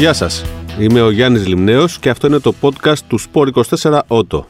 Γεια 0.00 0.12
σας, 0.12 0.44
είμαι 0.78 1.00
ο 1.00 1.10
Γιάννης 1.10 1.46
Λιμνέος 1.46 1.98
και 1.98 2.10
αυτό 2.10 2.26
είναι 2.26 2.38
το 2.38 2.54
podcast 2.60 2.98
του 3.08 3.18
Sport24 3.20 4.00
Auto. 4.08 4.44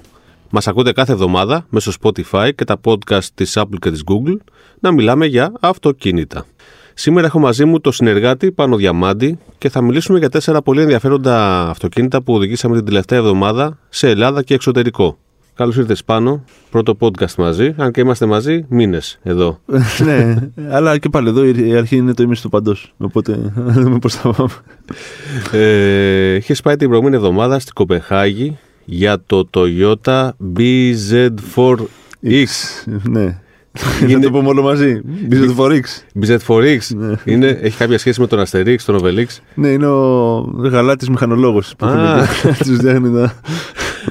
Μας 0.51 0.69
ακούτε 0.69 0.93
κάθε 0.93 1.13
εβδομάδα 1.13 1.67
μέσω 1.69 1.93
Spotify 2.03 2.51
και 2.55 2.65
τα 2.65 2.81
podcast 2.85 3.25
της 3.35 3.59
Apple 3.59 3.79
και 3.81 3.91
της 3.91 4.03
Google 4.07 4.37
να 4.81 4.93
μιλάμε 4.93 5.27
για 5.27 5.53
αυτοκίνητα. 5.61 6.47
Σήμερα 6.95 7.27
έχω 7.27 7.39
μαζί 7.39 7.65
μου 7.65 7.81
το 7.81 7.93
συνεργάτη 7.93 8.53
Πάνο 8.53 8.77
Διαμάντη 8.77 9.39
και 9.59 9.69
θα 9.69 9.81
μιλήσουμε 9.81 10.19
για 10.19 10.29
τέσσερα 10.29 10.63
πολύ 10.63 10.81
ενδιαφέροντα 10.81 11.69
αυτοκίνητα 11.69 12.23
που 12.23 12.35
οδηγήσαμε 12.35 12.77
την 12.77 12.85
τελευταία 12.85 13.19
εβδομάδα 13.19 13.79
σε 13.89 14.09
Ελλάδα 14.09 14.43
και 14.43 14.55
εξωτερικό. 14.55 15.19
Καλώς 15.61 15.77
ήρθες 15.77 16.05
πάνω. 16.05 16.45
Πρώτο 16.71 16.97
podcast 17.01 17.35
μαζί. 17.37 17.75
Αν 17.77 17.91
και 17.91 18.01
είμαστε 18.01 18.27
μαζί, 18.27 18.65
μήνες 18.69 19.19
εδώ. 19.23 19.61
ναι, 20.07 20.37
αλλά 20.71 20.99
και 20.99 21.09
πάλι 21.09 21.29
εδώ 21.29 21.45
η 21.45 21.77
αρχή 21.77 21.97
είναι 21.97 22.15
το 22.15 22.23
ήμιση 22.23 22.43
του 22.43 22.49
παντός. 22.49 22.95
Οπότε 22.99 23.53
να 23.55 23.73
δούμε 23.73 23.99
πώς 23.99 24.15
θα 24.15 24.33
πάμε. 24.33 24.51
Ε, 25.53 26.35
Είχες 26.35 26.61
πάει 26.61 26.77
την 26.77 26.87
προηγούμενη 26.89 27.17
εβδομάδα 27.17 27.59
στην 27.59 27.75
Κοπεχάγη 27.75 28.59
για 28.85 29.23
το 29.27 29.49
Toyota 29.55 30.29
BZ4X. 30.57 32.47
ναι. 33.03 33.39
Είναι... 34.03 34.13
Να 34.15 34.21
το 34.21 34.31
πούμε 34.31 34.49
όλο 34.49 34.63
μαζί. 34.63 35.01
BZ4X. 35.31 35.83
BZ4X. 36.23 36.79
Ναι. 36.97 37.15
Είναι, 37.25 37.59
έχει 37.63 37.77
κάποια 37.77 37.99
σχέση 37.99 38.21
με 38.21 38.27
τον 38.27 38.45
Asterix, 38.47 38.77
τον 38.85 39.01
Obelix; 39.03 39.27
Ναι, 39.55 39.69
είναι 39.69 39.87
ο 39.87 40.39
γαλάτης 40.59 41.09
μηχανολόγος 41.09 41.75
που 41.79 41.87
τους 42.67 42.77
διάχνει 42.77 43.09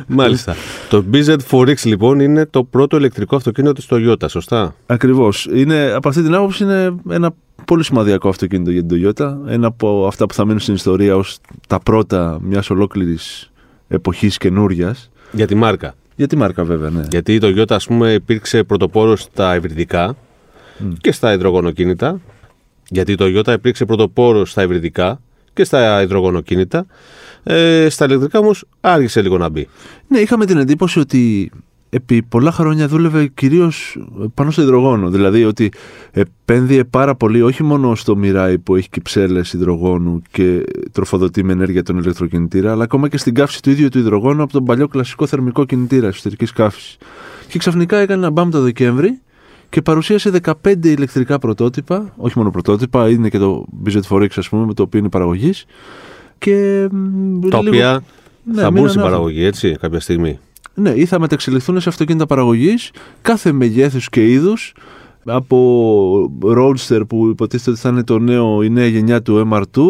Μάλιστα. 0.08 0.56
το 0.90 1.04
BZ4X 1.14 1.76
λοιπόν 1.84 2.20
είναι 2.20 2.46
το 2.46 2.64
πρώτο 2.64 2.98
ηλεκτρικό 2.98 3.36
αυτοκίνητο 3.36 3.74
της 3.74 3.88
Toyota, 3.90 4.26
σωστά; 4.28 4.76
Ακριβώς. 4.86 5.50
Από 5.96 6.10
αυτή 6.10 6.22
την 6.22 6.36
άποψη 6.36 6.64
είναι 6.64 6.96
ένα 7.09 7.31
πολύ 7.66 7.84
σημαντικό 7.84 8.30
αυτοκίνητο 8.30 8.72
για 8.72 8.86
την 8.86 8.98
Toyota. 8.98 9.38
Ένα 9.48 9.68
από 9.68 10.08
αυτά 10.08 10.26
που 10.26 10.34
θα 10.34 10.46
μείνουν 10.46 10.59
στην 10.59 10.73
ιστορία 10.73 11.16
ως 11.16 11.40
τα 11.68 11.80
πρώτα 11.80 12.38
μιας 12.42 12.70
ολόκληρης 12.70 13.52
εποχής 13.88 14.38
καινούριας. 14.38 15.09
Για 15.31 15.48
τη 15.48 15.56
μάρκα. 15.56 15.94
Για 16.16 16.28
τη 16.28 16.36
μάρκα, 16.36 16.64
βέβαια, 16.64 16.90
ναι. 16.90 17.03
Γιατί 17.09 17.34
η 17.34 17.40
Toyota, 17.42 17.72
ας 17.72 17.86
πούμε, 17.86 18.14
υπήρξε 18.14 18.64
πρωτοπόρο 18.64 19.16
στα 19.16 19.56
υβριδικά 19.56 20.16
και 21.02 21.12
στα 21.12 21.34
υδρογονοκίνητα. 21.34 22.20
Γιατί 22.90 23.12
η 23.12 23.16
Toyota 23.20 23.53
υπήρξε 23.53 23.86
πρωτοπόρο 23.86 24.46
στα 24.46 24.64
υβριδικά 24.64 25.22
και 25.53 25.64
στα 25.64 26.02
υδρογονοκίνητα. 26.02 26.86
Ε, 27.44 27.88
στα 27.90 28.06
ηλεκτρικά 28.06 28.40
όμως 28.40 28.66
άργησε 28.82 29.22
λίγο 29.22 29.38
να 29.38 29.50
μπει. 29.50 29.68
Ναι, 30.08 30.20
είχαμε 30.20 30.45
την 30.45 30.58
εντύπωση 30.58 31.00
ότι 31.00 31.52
επί 31.90 32.23
πολλά 32.23 32.52
χρόνια 32.52 32.88
δούλευε 32.88 33.28
κυρίως 33.28 33.98
πάνω 34.34 34.52
στο 34.52 34.62
υδρογόνο. 34.62 35.09
Δηλαδή 35.09 35.44
ότι 35.44 35.72
επένδυε 36.12 36.84
πάρα 36.84 37.16
πολύ 37.16 37.42
όχι 37.42 37.64
μόνο 37.64 37.96
στο 37.96 38.18
Mirai 38.23 38.56
που 38.64 38.76
έχει 38.76 38.90
κυψέλες 38.90 39.54
υδρογόνου 39.54 40.22
και 40.31 40.64
τροφοδοτεί 40.92 41.44
με 41.44 41.52
ενέργεια 41.52 41.84
τον 41.84 41.98
ηλεκτροκινητήρα, 41.98 42.72
αλλά 42.72 42.84
ακόμα 42.84 43.08
και 43.08 43.18
στην 43.18 43.34
καύση 43.34 43.62
του 43.62 43.70
ίδιου 43.70 43.90
του 43.90 44.00
υδρογόνου 44.00 44.44
από 44.44 44.52
τον 44.52 44.66
παλιό 44.66 44.88
κλασικό 44.88 45.28
θερμικό 45.28 45.66
κινητήρα 45.66 46.08
εσωτερικής 46.08 46.52
καύσης. 46.52 46.98
Και 47.48 47.58
ξαφνικά 47.58 47.98
έκανε 47.98 48.22
ένα 48.22 48.30
μπαμ 48.30 48.50
το 48.50 48.62
Δεκέμβρη 48.62 49.20
και 49.70 49.81
παρουσίασε 49.81 50.31
15 50.64 50.86
ηλεκτρικά 50.86 51.40
πρωτότυπα, 51.40 52.14
όχι 52.18 52.38
μόνο 52.38 52.52
πρωτότυπα, 52.52 53.09
είναι 53.09 53.30
και 53.30 53.38
το 53.38 53.66
BZ4X 53.86 54.28
ας 54.36 54.50
πούμε, 54.50 54.66
με 54.66 54.74
το 54.74 54.84
οποίο 54.84 55.00
είναι 55.00 55.09
παραγωγής. 55.09 55.66
Και 56.40 56.88
τα 57.50 57.62
λίγο... 57.62 57.70
οποία 57.70 58.04
ναι, 58.44 58.62
θα 58.62 58.72
μπουν 58.72 58.90
στην 58.90 59.02
παραγωγή, 59.02 59.44
έτσι, 59.44 59.76
κάποια 59.80 60.00
στιγμή. 60.00 60.40
Ναι, 60.73 60.90
ή 60.90 61.06
θα 61.06 61.20
μεταξελιχθούν 61.20 61.81
σε 61.81 61.90
αυτοκίνητα 61.90 62.26
παραγωγής 62.26 62.92
κάθε 63.22 63.52
μεγέθους 63.52 64.09
και 64.09 64.31
είδους. 64.31 64.73
Από 65.26 66.31
Roadster 66.56 67.02
που 67.08 67.28
υποτίθεται 67.28 67.72
ότι 67.72 67.80
θα 67.80 67.90
είναι 67.90 68.04
το 68.04 68.20
νέο, 68.20 68.64
η 68.64 68.70
νέα 68.70 68.88
γενιά 68.88 69.22
του 69.22 69.50
MR2 69.52 69.81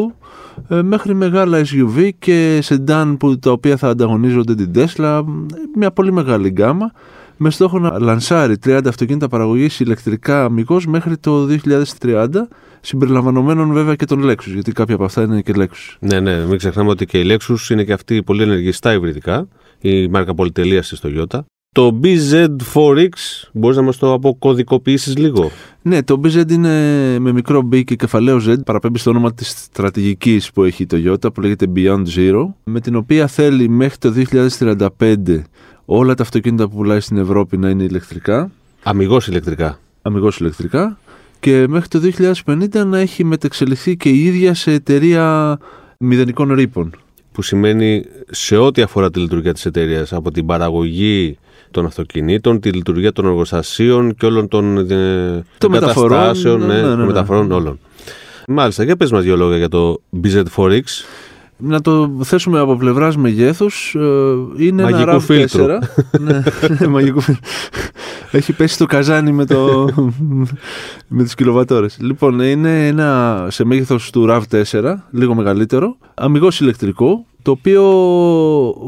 ε, 0.67 0.81
μέχρι 0.81 1.13
μεγάλα 1.13 1.61
SUV 1.65 2.09
και 2.19 2.63
sedan 2.63 3.15
που 3.19 3.39
τα 3.39 3.51
οποία 3.51 3.77
θα 3.77 3.87
ανταγωνίζονται 3.87 4.55
την 4.55 4.71
Tesla 4.75 5.23
μια 5.75 5.91
πολύ 5.91 6.11
μεγάλη 6.11 6.49
γκάμα 6.49 6.91
με 7.41 7.49
στόχο 7.49 7.79
να 7.79 7.99
λανσάρει 7.99 8.55
30 8.65 8.79
αυτοκίνητα 8.87 9.27
παραγωγής 9.27 9.79
ηλεκτρικά 9.79 10.43
αμυγός 10.43 10.85
μέχρι 10.85 11.17
το 11.17 11.47
2030 11.99 12.27
συμπεριλαμβανομένων 12.81 13.73
βέβαια 13.73 13.95
και 13.95 14.05
των 14.05 14.29
Lexus, 14.29 14.51
γιατί 14.53 14.71
κάποια 14.71 14.95
από 14.95 15.03
αυτά 15.03 15.21
είναι 15.21 15.41
και 15.41 15.53
Lexus. 15.55 15.97
Ναι, 15.99 16.19
ναι, 16.19 16.45
μην 16.45 16.57
ξεχνάμε 16.57 16.89
ότι 16.89 17.05
και 17.05 17.19
οι 17.19 17.25
Lexus 17.27 17.69
είναι 17.69 17.83
και 17.83 17.93
αυτοί 17.93 18.23
πολύ 18.23 18.41
ενεργοί 18.41 18.71
στα 18.71 18.93
υβριδικά, 18.93 19.47
η 19.79 20.07
μάρκα 20.07 20.33
πολυτελεία 20.33 20.81
τη 20.81 20.97
Toyota. 21.01 21.39
Το 21.71 21.99
BZ4X, 22.03 23.09
μπορείς 23.53 23.77
να 23.77 23.83
μας 23.83 23.97
το 23.97 24.13
αποκωδικοποιήσεις 24.13 25.17
λίγο; 25.17 25.51
Ναι, 25.81 26.03
το 26.03 26.21
BZ 26.23 26.51
είναι 26.51 26.69
με 27.19 27.31
μικρό 27.31 27.67
B 27.71 27.83
και 27.83 27.95
κεφαλαίο 27.95 28.41
Z, 28.47 28.55
παραπέμπει 28.65 28.97
στο 28.97 29.09
όνομα 29.09 29.33
της 29.33 29.49
στρατηγικής 29.49 30.51
που 30.51 30.63
έχει 30.63 30.83
η 30.83 30.87
Toyota, 30.91 31.33
που 31.33 31.41
λέγεται 31.41 31.65
Beyond 31.75 32.03
Zero, 32.15 32.45
με 32.63 32.79
την 32.79 32.95
οποία 32.95 33.27
θέλει 33.27 33.69
μέχρι 33.69 33.97
το 33.97 34.13
2035 34.97 35.41
όλα 35.91 36.13
τα 36.13 36.23
αυτοκίνητα 36.23 36.67
που 36.67 36.75
πουλάει 36.75 36.99
στην 36.99 37.17
Ευρώπη 37.17 37.57
να 37.57 37.69
είναι 37.69 37.83
ηλεκτρικά. 37.83 38.51
Αμυγός 38.83 39.27
ηλεκτρικά. 39.27 39.79
Αμυγός 40.01 40.39
ηλεκτρικά 40.39 40.99
και 41.39 41.65
μέχρι 41.67 41.87
το 41.87 41.99
2050 42.45 42.85
να 42.85 42.97
έχει 42.97 43.23
μετεξελιχθεί 43.23 43.97
και 43.97 44.09
η 44.09 44.23
ίδια 44.23 44.53
σε 44.53 44.71
εταιρεία 44.71 45.57
μηδενικών 45.97 46.53
ρήπων. 46.53 46.91
Που 47.31 47.41
σημαίνει 47.41 48.03
σε 48.29 48.57
ό,τι 48.57 48.81
αφορά 48.81 49.11
τη 49.11 49.19
λειτουργία 49.19 49.53
της 49.53 49.65
εταιρείας, 49.65 50.13
από 50.13 50.31
την 50.31 50.45
παραγωγή 50.45 51.37
των 51.71 51.85
αυτοκινήτων, 51.85 52.59
τη 52.59 52.71
λειτουργία 52.71 53.11
των 53.11 53.25
εργοστασίων 53.25 54.15
και 54.15 54.25
όλων 54.25 54.47
των 54.47 54.77
ε, 54.91 55.43
το 55.57 55.69
μεταφορών, 55.69 56.37
ναι, 56.43 56.65
ναι, 56.65 56.81
ναι, 56.81 56.95
ναι, 56.95 57.05
μεταφορών 57.05 57.51
όλων. 57.51 57.79
Μάλιστα, 58.47 58.83
για 58.83 58.95
πες 58.95 59.11
μας 59.11 59.23
δύο 59.23 59.35
λόγια 59.37 59.57
για 59.57 59.69
το 59.69 60.01
BZ4X 60.23 60.83
να 61.59 61.81
το 61.81 62.11
θέσουμε 62.23 62.59
από 62.59 62.75
πλευράς 62.75 63.17
μεγέθους. 63.17 63.95
Ε, 63.95 63.99
είναι 64.57 64.83
μαγικού 64.83 65.09
ένα 65.09 65.19
φίλτρο. 65.19 65.65
4. 65.65 66.19
ναι, 66.19 66.87
μαγικού 66.93 67.21
Έχει 68.31 68.53
πέσει 68.53 68.77
το 68.77 68.85
καζάνι 68.85 69.31
με, 69.31 69.45
το, 69.45 69.87
με 71.07 71.23
τις 71.23 71.35
κιλοβατόρες. 71.35 71.97
Λοιπόν, 72.01 72.39
είναι 72.39 72.87
ένα 72.87 73.47
σε 73.49 73.63
μέγεθος 73.63 74.09
του 74.09 74.27
RAV4, 74.29 74.95
λίγο 75.11 75.35
μεγαλύτερο, 75.35 75.97
αμυγός 76.13 76.59
ηλεκτρικό, 76.59 77.25
το 77.41 77.51
οποίο 77.51 77.83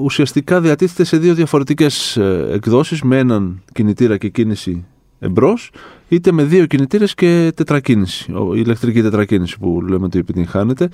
ουσιαστικά 0.04 0.62
διατίθεται 0.62 1.04
σε 1.04 1.18
δύο 1.18 1.34
διαφορετικές 1.34 2.18
ε, 2.18 2.48
εκδόσεις, 2.52 3.02
με 3.02 3.18
έναν 3.18 3.62
κινητήρα 3.74 4.18
και 4.18 4.30
κίνηση 4.30 4.86
εμπρός, 5.22 5.72
είτε 6.08 6.32
με 6.32 6.44
δύο 6.44 6.66
κινητήρες 6.66 7.14
και 7.14 7.52
τετρακίνηση. 7.56 8.32
Η 8.32 8.36
ηλεκτρική 8.54 9.02
τετρακίνηση 9.02 9.60
που 9.60 9.82
λέμε 9.82 10.06
ότι 10.06 10.20
επιτυγχάνεται. 10.20 10.90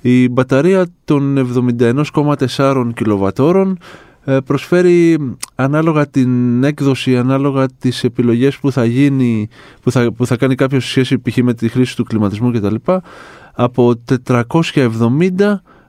Η 0.00 0.28
μπαταρία 0.28 0.86
των 1.04 1.52
71,4 1.76 2.90
κιλοβατόρων 2.94 3.78
ε, 4.24 4.38
προσφέρει 4.44 5.18
ανάλογα 5.54 6.08
την 6.08 6.64
έκδοση, 6.64 7.16
ανάλογα 7.16 7.66
τις 7.78 8.04
επιλογές 8.04 8.58
που 8.58 8.72
θα 8.72 8.84
γίνει, 8.84 9.48
που 9.82 9.90
θα, 9.90 10.12
που 10.12 10.26
θα 10.26 10.36
κάνει 10.36 10.54
κάποιος 10.54 10.88
σχέση 10.88 11.18
π.χ. 11.18 11.36
με 11.36 11.54
τη 11.54 11.68
χρήση 11.68 11.96
του 11.96 12.04
κλιματισμού 12.04 12.52
κτλ. 12.52 12.74
από 13.52 14.02
470 14.28 14.90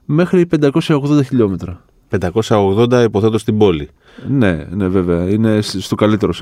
μέχρι 0.06 0.46
580 0.62 1.26
χιλιόμετρα. 1.26 1.82
580 2.20 3.04
υποθέτως 3.04 3.42
στην 3.42 3.58
πόλη. 3.58 3.90
Ναι, 4.30 4.66
ναι, 4.70 4.88
βέβαια. 4.88 5.30
Είναι 5.30 5.62
στο 5.62 5.96
καλύτερο 5.96 6.34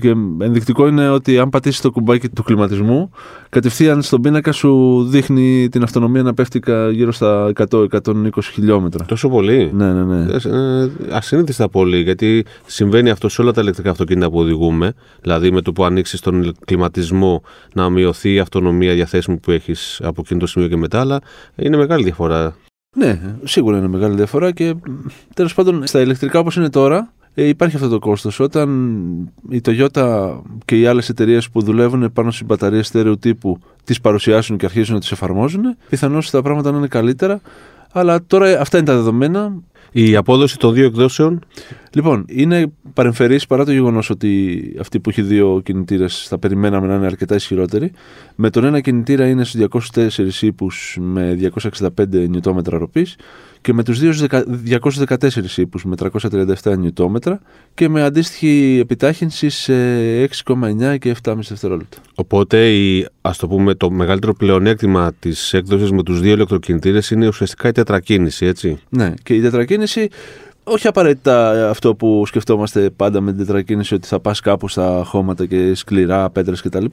Και 0.00 0.08
ενδεικτικό 0.38 0.86
είναι 0.86 1.08
ότι 1.08 1.38
αν 1.38 1.48
πατήσεις 1.48 1.80
το 1.80 1.90
κουμπάκι 1.90 2.28
του 2.28 2.42
κλιματισμού, 2.42 3.10
κατευθείαν 3.48 4.02
στον 4.02 4.20
πίνακα 4.20 4.52
σου 4.52 5.02
δείχνει 5.08 5.68
την 5.68 5.82
αυτονομία 5.82 6.22
να 6.22 6.34
πέφτει 6.34 6.62
γύρω 6.92 7.12
στα 7.12 7.52
100-120 7.70 7.88
χιλιόμετρα. 8.52 9.04
Τόσο 9.04 9.28
πολύ; 9.28 9.70
Ναι, 9.74 9.92
ναι, 9.92 10.04
ναι. 10.04 10.32
Ε, 10.32 10.90
ασύνηθιστα 11.10 11.68
πολύ, 11.68 12.00
γιατί 12.00 12.44
συμβαίνει 12.66 13.10
αυτό 13.10 13.28
σε 13.28 13.42
όλα 13.42 13.52
τα 13.52 13.60
ηλεκτρικά 13.60 13.90
αυτοκίνητα 13.90 14.30
που 14.30 14.38
οδηγούμε. 14.38 14.92
Δηλαδή, 15.20 15.50
με 15.50 15.60
το 15.60 15.72
που 15.72 15.84
ανοίξεις 15.84 16.20
τον 16.20 16.54
κλιματισμό 16.64 17.42
να 17.74 17.90
μειωθεί 17.90 18.32
η 18.32 18.38
αυτονομία 18.38 18.94
διαθέσιμη 18.94 19.36
που 19.36 19.50
έχεις 19.50 20.00
από 20.04 20.20
εκείνο 20.24 20.40
το 20.40 20.46
σημείο 20.46 20.68
και 20.68 20.76
μετά. 20.76 21.00
Αλλά 21.00 21.20
είναι 21.56 21.76
μεγάλη 21.76 22.04
διαφορά 22.04 22.56
ναι, 22.94 23.20
σίγουρα 23.44 23.78
είναι 23.78 23.88
μεγάλη 23.88 24.14
διαφορά 24.14 24.50
και 24.50 24.74
τέλος 25.34 25.54
πάντων 25.54 25.86
στα 25.86 26.00
ηλεκτρικά 26.00 26.38
όπως 26.38 26.56
είναι 26.56 26.70
τώρα 26.70 27.12
ε, 27.34 27.48
υπάρχει 27.48 27.76
αυτό 27.76 27.88
το 27.88 27.98
κόστος. 27.98 28.40
Όταν 28.40 28.68
η 29.48 29.60
Toyota 29.64 30.36
και 30.64 30.80
οι 30.80 30.86
άλλες 30.86 31.08
εταιρείες 31.08 31.50
που 31.50 31.62
δουλεύουν 31.62 32.12
πάνω 32.12 32.30
στι 32.30 32.44
μπαταρίε 32.44 32.82
στέρεου 32.82 33.18
τύπου 33.18 33.58
τις 33.84 34.00
παρουσιάσουν 34.00 34.56
και 34.56 34.64
αρχίζουν 34.64 34.94
να 34.94 35.00
τις 35.00 35.12
εφαρμόζουν, 35.12 35.76
πιθανώς 35.88 36.30
τα 36.30 36.42
πράγματα 36.42 36.70
να 36.70 36.76
είναι 36.76 36.86
καλύτερα. 36.86 37.40
Αλλά 37.92 38.24
τώρα 38.26 38.60
αυτά 38.60 38.76
είναι 38.76 38.86
τα 38.86 38.94
δεδομένα. 38.94 39.52
Η 39.96 40.16
απόδοση 40.16 40.58
των 40.58 40.72
δύο 40.74 40.86
εκδόσεων. 40.86 41.44
Λοιπόν, 41.94 42.24
είναι 42.28 42.72
παρεμφερής 42.92 43.46
παρά 43.46 43.64
το 43.64 43.72
γεγονός 43.72 44.10
ότι 44.10 44.60
αυτή 44.80 45.00
που 45.00 45.10
έχει 45.10 45.22
δύο 45.22 45.60
κινητήρες 45.64 46.26
θα 46.28 46.38
περιμέναμε 46.38 46.86
να 46.86 46.94
είναι 46.94 47.06
αρκετά 47.06 47.34
ισχυρότερη. 47.34 47.92
Με 48.34 48.50
τον 48.50 48.64
ένα 48.64 48.80
κινητήρα 48.80 49.26
είναι 49.26 49.44
στους 49.44 49.60
204 49.94 50.42
ύπους 50.42 50.96
με 51.00 51.38
265 51.70 51.88
νιουτόμετρα 52.28 52.78
ροπής 52.78 53.16
και 53.60 53.72
με 53.72 53.82
τους 53.82 53.98
δύο 53.98 54.12
214 55.08 55.56
ύπους 55.56 55.84
με 55.84 55.94
337 56.62 56.78
νιουτόμετρα 56.78 57.40
και 57.74 57.88
με 57.88 58.02
αντίστοιχη 58.02 58.78
επιτάχυνση 58.80 59.48
σε 59.48 59.74
6,9 60.24 60.98
και 60.98 61.14
7,5 61.22 61.36
δευτερόλεπτα. 61.48 61.98
Οπότε 62.14 62.72
η, 62.72 63.06
ας 63.20 63.38
το 63.38 63.48
πούμε 63.48 63.74
το 63.74 63.90
μεγαλύτερο 63.90 64.34
πλεονέκτημα 64.34 65.12
της 65.18 65.52
έκδοσης 65.52 65.90
με 65.90 66.02
τους 66.02 66.20
δύο 66.20 66.32
ηλεκτροκινητήρες 66.32 67.10
είναι 67.10 67.26
ουσιαστικά 67.26 67.68
η 67.68 67.72
τετρακίνηση, 67.72 68.46
έτσι. 68.46 68.78
Ναι, 68.88 69.14
και 69.22 69.34
η 69.34 69.40
τετρακίνηση 69.40 70.08
όχι 70.64 70.86
απαραίτητα 70.86 71.68
αυτό 71.70 71.94
που 71.94 72.26
σκεφτόμαστε 72.26 72.90
πάντα 72.90 73.20
με 73.20 73.32
την 73.32 73.46
τετρακίνηση 73.46 73.94
ότι 73.94 74.06
θα 74.06 74.20
πας 74.20 74.40
κάπου 74.40 74.68
στα 74.68 75.02
χώματα 75.06 75.46
και 75.46 75.74
σκληρά, 75.74 76.30
πέτρες 76.30 76.60
κτλ. 76.60 76.84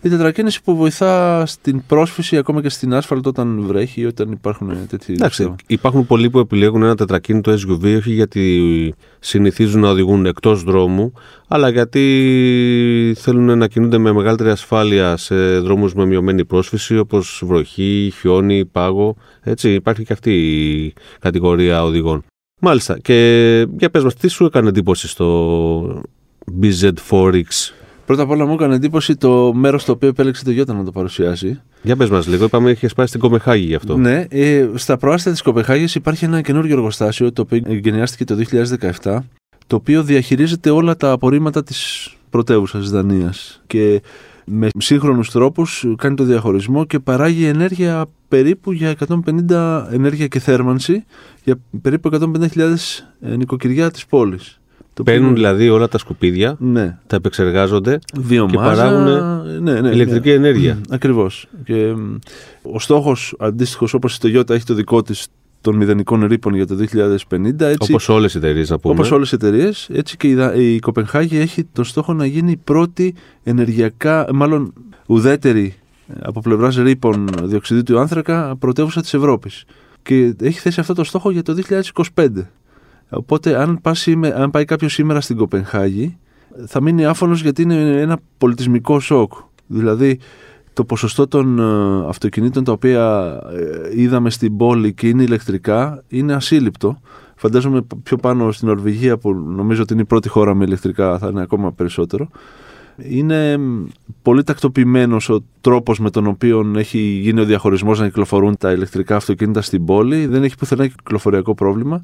Η 0.00 0.08
τετρακίνηση 0.08 0.62
που 0.62 0.76
βοηθά 0.76 1.46
στην 1.46 1.82
πρόσφυση 1.86 2.36
ακόμα 2.36 2.62
και 2.62 2.68
στην 2.68 2.94
άσφαλτο 2.94 3.28
όταν 3.28 3.60
βρέχει 3.60 4.00
ή 4.00 4.06
όταν 4.06 4.32
υπάρχουν 4.32 4.72
τέτοιοι 4.88 5.12
Εντάξει, 5.12 5.54
υπάρχουν 5.66 6.06
πολλοί 6.06 6.30
που 6.30 6.38
επιλέγουν 6.38 6.82
ένα 6.82 6.94
τετρακίνητο 6.94 7.52
SUV 7.52 7.96
όχι 7.96 8.12
γιατί 8.12 8.94
συνηθίζουν 9.18 9.80
να 9.80 9.88
οδηγούν 9.88 10.26
εκτός 10.26 10.62
δρόμου 10.62 11.12
αλλά 11.48 11.68
γιατί 11.68 13.14
θέλουν 13.18 13.58
να 13.58 13.66
κινούνται 13.66 13.98
με 13.98 14.12
μεγαλύτερη 14.12 14.50
ασφάλεια 14.50 15.16
σε 15.16 15.58
δρόμους 15.58 15.94
με 15.94 16.06
μειωμένη 16.06 16.44
πρόσφυση 16.44 16.98
όπως 16.98 17.42
βροχή, 17.44 18.12
χιόνι, 18.20 18.64
πάγο. 18.64 19.16
Έτσι 19.40 19.72
υπάρχει 19.72 20.04
και 20.04 20.12
αυτή 20.12 20.32
η 20.32 20.92
κατηγορία 21.20 21.84
οδηγών. 21.84 22.24
Μάλιστα. 22.60 22.98
Και 22.98 23.66
για 23.78 23.90
πες 23.90 24.02
μας, 24.04 24.14
τι 24.14 24.28
σου 24.28 24.44
έκανε 24.44 24.68
εντύπωση 24.68 25.08
στο 25.08 26.02
BZ4X. 26.62 27.72
Πρώτα 28.06 28.22
απ' 28.22 28.30
όλα 28.30 28.46
μου 28.46 28.52
έκανε 28.52 28.74
εντύπωση 28.74 29.16
το 29.16 29.52
μέρος 29.54 29.84
το 29.84 29.92
οποίο 29.92 30.08
επέλεξε 30.08 30.44
το 30.44 30.50
Γιώτα 30.50 30.74
να 30.74 30.84
το 30.84 30.92
παρουσιάσει. 30.92 31.60
Για 31.82 31.96
πες 31.96 32.10
μας 32.10 32.26
λίγο, 32.26 32.44
είπαμε 32.44 32.70
είχες 32.70 32.92
πάει 32.92 33.06
στην 33.06 33.20
Κοπεχάγη 33.20 33.64
γι' 33.64 33.74
αυτό. 33.74 33.96
Ναι, 33.96 34.26
ε, 34.28 34.68
στα 34.74 34.96
προάστια 34.96 35.32
της 35.32 35.42
Κοπεχάγης 35.42 35.94
υπάρχει 35.94 36.24
ένα 36.24 36.40
καινούργιο 36.40 36.76
εργοστάσιο 36.76 37.32
το 37.32 37.42
οποίο 37.42 37.60
εγκαινιάστηκε 37.66 38.24
το 38.24 38.34
2017, 38.34 39.24
το 39.66 39.76
οποίο 39.76 40.02
διαχειρίζεται 40.02 40.70
όλα 40.70 40.96
τα 40.96 41.10
απορρίμματα 41.10 41.62
της 41.62 42.10
πρωτεύουσας 42.30 42.90
Δανίας. 42.90 43.62
Και 43.66 44.02
με 44.46 44.68
σύγχρονους 44.78 45.30
τρόπους 45.30 45.86
κάνει 45.96 46.14
το 46.14 46.24
διαχωρισμό 46.24 46.84
και 46.84 46.98
παράγει 46.98 47.44
ενέργεια 47.44 48.06
περίπου 48.28 48.72
για 48.72 48.94
150 49.50 49.86
ενέργεια 49.90 50.26
και 50.26 50.38
θέρμανση 50.38 51.04
για 51.44 51.56
περίπου 51.82 52.10
150.000 52.12 52.60
ε, 53.20 53.36
νοικοκυριά 53.36 53.90
της 53.90 54.06
πόλης. 54.06 54.60
Παίρνουν 55.04 55.34
δηλαδή 55.34 55.68
όλα 55.68 55.88
τα 55.88 55.98
σκουπίδια, 55.98 56.56
ναι. 56.58 56.98
τα 57.06 57.16
επεξεργάζονται 57.16 57.98
Βιομάζα, 58.14 58.56
και 58.56 58.80
παράγουν 58.82 59.62
ναι, 59.62 59.80
ναι, 59.80 59.88
ηλεκτρική 59.88 60.28
ναι. 60.28 60.34
ενέργεια. 60.34 60.80
Ακριβώς. 60.90 61.48
Και 61.64 61.94
ο 62.62 62.78
στόχος 62.78 63.34
αντίστοιχος 63.38 63.94
όπως 63.94 64.16
η 64.16 64.18
Toyota 64.22 64.50
έχει 64.50 64.64
το 64.64 64.74
δικό 64.74 65.02
της 65.02 65.26
των 65.66 65.76
μηδενικών 65.76 66.24
ρήπων 66.24 66.54
για 66.54 66.66
το 66.66 66.76
2050. 66.92 67.60
Έτσι, 67.60 67.92
όπως 67.92 68.08
όλες 68.08 68.34
οι 68.34 68.38
εταιρείες 68.38 68.70
να 68.70 68.78
πούμε. 68.78 68.94
Όπως 68.94 69.10
όλες 69.10 69.32
οι 69.32 69.34
εταιρείες, 69.34 69.88
έτσι 69.92 70.16
και 70.16 70.28
η, 70.28 70.74
η 70.74 70.78
Κοπενχάγη 70.78 71.38
έχει 71.38 71.64
τον 71.64 71.84
στόχο 71.84 72.12
να 72.12 72.26
γίνει 72.26 72.50
η 72.50 72.56
πρώτη 72.56 73.14
ενεργειακά, 73.42 74.26
μάλλον 74.34 74.72
ουδέτερη 75.06 75.74
από 76.22 76.40
πλευράς 76.40 76.76
ρήπων 76.76 77.28
διοξιδίου 77.42 77.82
του 77.82 77.98
άνθρακα 77.98 78.56
πρωτεύουσα 78.56 79.00
της 79.00 79.14
Ευρώπης. 79.14 79.64
Και 80.02 80.34
έχει 80.40 80.58
θέσει 80.58 80.80
αυτό 80.80 80.94
το 80.94 81.04
στόχο 81.04 81.30
για 81.30 81.42
το 81.42 81.56
2025. 82.14 82.28
Οπότε 83.08 83.60
αν, 83.60 83.80
αν 84.34 84.50
πάει 84.50 84.64
κάποιος 84.64 84.92
σήμερα 84.92 85.20
στην 85.20 85.36
Κοπενχάγη 85.36 86.18
θα 86.66 86.82
μείνει 86.82 87.04
άφωνος 87.04 87.42
γιατί 87.42 87.62
είναι 87.62 88.00
ένα 88.00 88.18
πολιτισμικό 88.38 89.00
σοκ. 89.00 89.32
Δηλαδή 89.66 90.18
το 90.76 90.84
ποσοστό 90.84 91.28
των 91.28 91.58
ε, 91.58 92.08
αυτοκινήτων 92.08 92.64
τα 92.64 92.72
οποία 92.72 93.38
ε, 93.52 94.00
είδαμε 94.00 94.30
στην 94.30 94.56
πόλη 94.56 94.94
και 94.94 95.08
είναι 95.08 95.22
ηλεκτρικά 95.22 96.02
είναι 96.08 96.34
ασύλληπτο. 96.34 97.00
Φαντάζομαι 97.36 97.86
πιο 98.02 98.16
πάνω 98.16 98.52
στην 98.52 98.68
Νορβηγία 98.68 99.18
που 99.18 99.34
νομίζω 99.34 99.82
ότι 99.82 99.92
είναι 99.92 100.02
η 100.02 100.04
πρώτη 100.04 100.28
χώρα 100.28 100.54
με 100.54 100.64
ηλεκτρικά 100.64 101.18
θα 101.18 101.28
είναι 101.28 101.42
ακόμα 101.42 101.72
περισσότερο. 101.72 102.28
Είναι 102.96 103.58
πολύ 104.22 104.42
τακτοποιημένος 104.42 105.28
ο 105.28 105.44
τρόπος 105.60 105.98
με 105.98 106.10
τον 106.10 106.26
οποίο 106.26 106.72
έχει 106.76 106.98
γίνει 106.98 107.40
ο 107.40 107.44
διαχωρισμός 107.44 107.98
να 107.98 108.06
κυκλοφορούν 108.06 108.56
τα 108.56 108.72
ηλεκτρικά 108.72 109.16
αυτοκίνητα 109.16 109.62
στην 109.62 109.84
πόλη. 109.84 110.26
Δεν 110.26 110.42
έχει 110.42 110.56
πουθενά 110.56 110.86
κυκλοφοριακό 110.86 111.54
πρόβλημα. 111.54 112.02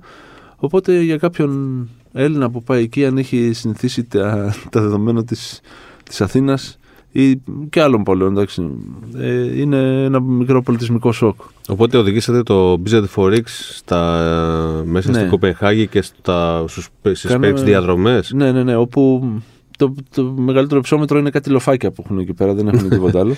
Οπότε 0.56 1.00
για 1.00 1.16
κάποιον 1.16 1.88
Έλληνα 2.12 2.50
που 2.50 2.62
πάει 2.62 2.82
εκεί 2.82 3.04
αν 3.04 3.18
έχει 3.18 3.52
συνηθίσει 3.52 4.04
τα, 4.04 4.54
τα 4.72 4.80
δεδομένα 4.80 5.24
της, 5.24 5.60
της 6.04 6.20
Αθήνας 6.20 6.78
ή 7.12 7.36
και 7.70 7.80
άλλων 7.82 8.02
πόλεων, 8.02 8.32
εντάξει, 8.32 8.70
ε, 9.18 9.60
είναι 9.60 10.04
ένα 10.04 10.20
μικρό 10.20 10.62
πολιτισμικό 10.62 11.12
σοκ. 11.12 11.40
Οπότε 11.68 11.96
οδηγήσατε 11.96 12.42
το 12.42 12.82
BZ4X 12.86 13.42
στα, 13.74 14.82
μέσα 14.86 15.10
Ναι. 15.10 15.16
στην 15.16 15.28
Κοπεχάγη 15.28 15.86
και 15.86 16.02
στα, 16.02 16.64
στους, 16.68 16.88
στις 17.02 17.22
Κάναμε- 17.22 17.40
περίπτες 17.40 17.64
διαδρομές; 17.64 18.32
Ναι, 18.34 18.52
ναι, 18.52 18.62
ναι, 18.62 18.76
όπου 18.76 19.30
το, 19.78 19.94
το 20.14 20.22
μεγαλύτερο 20.24 20.80
ψώμετρο 20.80 21.18
είναι 21.18 21.30
κάτι 21.30 21.50
λοφάκια 21.50 21.90
που 21.90 22.02
έχουν 22.04 22.18
εκεί 22.18 22.32
πέρα, 22.34 22.54
δεν 22.54 22.68
έχουν 22.68 22.88
τίποτα 22.96 23.18
άλλο. 23.20 23.34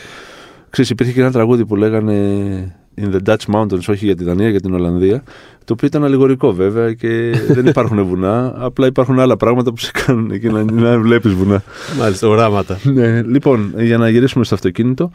Ξέρεις, 0.70 0.90
υπήρχε 0.90 1.12
και 1.12 1.20
ένα 1.20 1.32
τραγούδι 1.32 1.66
που 1.66 1.76
λέγανε 1.76 2.76
In 3.00 3.14
the 3.14 3.18
Dutch 3.28 3.54
Mountains, 3.54 3.88
όχι 3.88 4.04
για 4.04 4.16
τη 4.16 4.24
Δανία, 4.24 4.48
για 4.48 4.60
την 4.60 4.74
Ολλανδία, 4.74 5.22
το 5.64 5.72
οποίο 5.72 5.86
ήταν 5.86 6.04
αλληγορικό 6.04 6.52
βέβαια 6.52 6.92
και 6.92 7.32
δεν 7.48 7.66
υπάρχουν 7.66 8.04
βουνά, 8.04 8.54
απλά 8.56 8.86
υπάρχουν 8.86 9.18
άλλα 9.20 9.36
πράγματα 9.36 9.72
που 9.72 9.78
σε 9.78 9.90
κάνουν 10.06 10.30
εκεί 10.30 10.48
να, 10.48 10.64
να 10.64 10.98
βλέπεις 10.98 11.32
βουνά. 11.32 11.62
Μάλιστα, 11.98 12.28
οράματα. 12.28 12.78
Ναι, 12.82 13.22
λοιπόν, 13.22 13.74
για 13.78 13.98
να 13.98 14.08
γυρίσουμε 14.08 14.44
στο 14.44 14.54
αυτοκίνητο, 14.54 15.10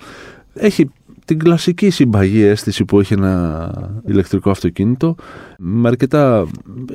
έχει 0.54 0.90
την 1.26 1.40
κλασική 1.40 1.90
συμπαγή 1.90 2.42
αίσθηση 2.42 2.86
που 2.86 3.00
έχει 3.00 3.14
ένα 3.14 3.72
ηλεκτρικό 4.06 4.50
αυτοκίνητο 4.50 5.16
με 5.58 5.88
αρκετά 5.88 6.48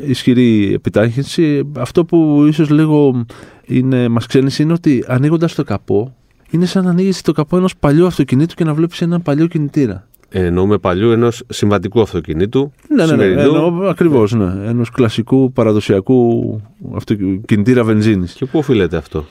ισχυρή 0.06 0.72
επιτάχυνση. 0.74 1.70
Αυτό 1.78 2.04
που 2.04 2.44
ίσως 2.48 2.70
λίγο 2.70 3.24
είναι, 3.64 4.08
μας 4.08 4.26
ξένησε 4.26 4.62
είναι 4.62 4.72
ότι 4.72 5.04
ανοίγοντας 5.06 5.54
το 5.54 5.64
καπό 5.64 6.14
είναι 6.50 6.66
σαν 6.66 6.84
να 6.84 6.90
ανοίγεις 6.90 7.20
το 7.20 7.32
καπό 7.32 7.56
ενός 7.56 7.76
παλιού 7.76 8.06
αυτοκινήτου 8.06 8.54
και 8.54 8.64
να 8.64 8.74
βλέπεις 8.74 9.02
έναν 9.02 9.22
παλιό 9.22 9.46
κινητήρα. 9.46 10.08
Εννοούμε 10.36 10.78
παλιού 10.78 11.10
ενός 11.10 11.42
συμβατικού 11.48 12.00
αυτοκινήτου. 12.00 12.72
Ναι, 12.88 12.96
ναι, 12.96 13.02
ναι, 13.02 13.08
σημερινού. 13.08 13.40
εννοώ 13.40 13.88
ακριβώς, 13.88 14.32
ναι. 14.32 14.52
Ενός 14.66 14.90
κλασικού 14.90 15.52
παραδοσιακού 15.52 16.60
αυτοκινητήρα 16.94 17.84
βενζίνης. 17.84 18.32
Και 18.32 18.44
πού 18.44 18.58
οφείλεται 18.58 18.96
αυτό; 18.96 19.24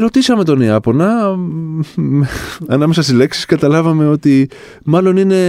Ρωτήσαμε 0.00 0.44
τον 0.44 0.60
Ιάπωνα, 0.60 1.36
μ, 1.96 2.22
ανάμεσα 2.66 3.02
στις 3.02 3.14
λέξεις 3.14 3.44
καταλάβαμε 3.44 4.08
ότι 4.08 4.50
μάλλον 4.84 5.16
είναι, 5.16 5.40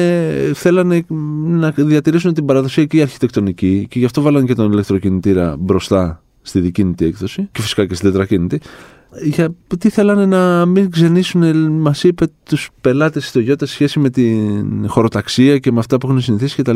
θέλανε 0.54 1.04
να 1.46 1.74
διατηρήσουν 1.76 2.34
την 2.34 2.46
παραδοσιακή 2.46 3.02
αρχιτεκτονική 3.02 3.86
και 3.90 4.00
γι' 4.00 4.06
αυτό 4.06 4.22
βάλανε 4.22 4.46
και 4.46 4.56
τον 4.56 4.72
ηλεκτροκινητήρα 4.72 5.56
μπροστά 5.60 6.24
στη 6.42 6.60
δικίνητη 6.60 7.06
έκδοση 7.06 7.50
και 7.52 7.62
φυσικά 7.62 7.86
και 7.86 7.96
στην 7.96 8.12
τετρακίνητη. 8.12 8.60
Για 9.24 9.54
τι 9.78 9.90
θέλανε 9.90 10.26
να 10.26 10.66
μην 10.66 10.92
ξενήσουν, 10.92 11.68
μας 11.72 12.04
είπε, 12.04 12.28
τους 12.44 12.70
πελάτες 12.82 13.32
της 13.32 13.44
Toyota 13.50 13.56
σε 13.58 13.66
σχέση 13.66 14.00
με 14.00 14.10
την 14.10 14.88
χωροταξία 14.88 15.58
και 15.58 15.72
με 15.72 15.80
αυτά 15.80 15.98
που 15.98 16.08
έχουν 16.08 16.22
συνηθίσει 16.22 16.62
κτλ. 16.62 16.76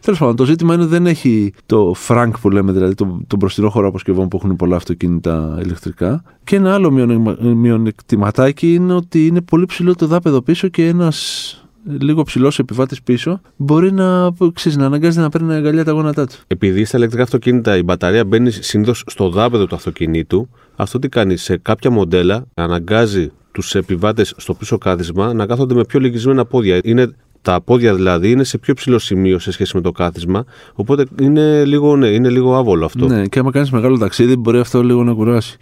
Τέλος 0.00 0.18
πάντων, 0.18 0.36
το 0.36 0.44
ζήτημα 0.44 0.74
είναι 0.74 0.82
ότι 0.82 0.92
δεν 0.92 1.06
έχει 1.06 1.52
το 1.66 1.94
frank 2.08 2.30
που 2.40 2.50
λέμε, 2.50 2.72
δηλαδή 2.72 2.94
τον 2.94 3.24
το 3.26 3.36
μπροστινό 3.36 3.70
χώρο 3.70 3.88
αποσκευών 3.88 4.28
που 4.28 4.36
έχουν 4.36 4.56
πολλά 4.56 4.76
αυτοκίνητα 4.76 5.58
ηλεκτρικά. 5.62 6.22
Και 6.44 6.56
ένα 6.56 6.74
άλλο 6.74 6.90
μειονε- 6.90 7.40
μειονεκτηματάκι 7.40 8.74
είναι 8.74 8.92
ότι 8.92 9.26
είναι 9.26 9.40
πολύ 9.40 9.64
ψηλό 9.64 9.94
το 9.94 10.06
δάπεδο 10.06 10.42
πίσω 10.42 10.68
και 10.68 10.86
ένας 10.86 11.52
λίγο 11.84 12.22
ψηλός 12.22 12.58
επιβάτης 12.58 13.02
πίσω 13.02 13.40
μπορεί 13.56 13.92
να, 13.92 14.32
ξέρεις, 14.52 14.78
να 14.78 14.86
αναγκάζεται 14.86 15.22
να 15.22 15.28
παίρνει 15.28 15.54
αγκαλιά 15.54 15.84
τα 15.84 15.92
γόνατά 15.92 16.26
του. 16.26 16.34
Επειδή 16.46 16.84
στα 16.84 16.96
ηλεκτρικά 16.96 17.22
αυτοκίνητα 17.22 17.76
η 17.76 17.82
μπαταρία 17.82 18.24
μπαίνει 18.24 18.50
συνήθως 18.50 19.04
στο 19.06 19.28
δάπεδο 19.28 19.66
του 19.66 19.74
αυτοκινήτου, 19.74 20.48
αυτό 20.76 20.98
τι 20.98 21.08
κάνει 21.08 21.36
σε 21.36 21.56
κάποια 21.56 21.90
μοντέλα, 21.90 22.44
αναγκάζει 22.54 23.30
τους 23.52 23.74
επιβάτες 23.74 24.34
στο 24.36 24.54
πίσω 24.54 24.78
κάθισμα 24.78 25.32
να 25.32 25.46
κάθονται 25.46 25.74
με 25.74 25.84
πιο 25.84 26.00
λυγισμένα 26.00 26.44
πόδια. 26.44 26.80
Είναι, 26.82 27.14
τα 27.42 27.60
πόδια 27.60 27.94
δηλαδή 27.94 28.30
είναι 28.30 28.44
σε 28.44 28.58
πιο 28.58 28.74
ψηλό 28.74 28.98
σημείο 28.98 29.38
σε 29.38 29.52
σχέση 29.52 29.76
με 29.76 29.82
το 29.82 29.90
κάθισμα, 29.92 30.44
οπότε 30.74 31.04
είναι 31.20 31.64
λίγο, 31.64 31.96
ναι, 31.96 32.06
είναι 32.08 32.28
λίγο 32.28 32.56
άβολο 32.56 32.84
αυτό. 32.84 33.06
Ναι, 33.06 33.26
και 33.26 33.38
άμα 33.38 33.50
κάνεις 33.50 33.70
μεγάλο 33.70 33.98
ταξίδι, 33.98 34.36
μπορεί 34.36 34.58
αυτό 34.58 34.82
λίγο 34.82 35.04
να 35.04 35.12
κουράσει. 35.12 35.58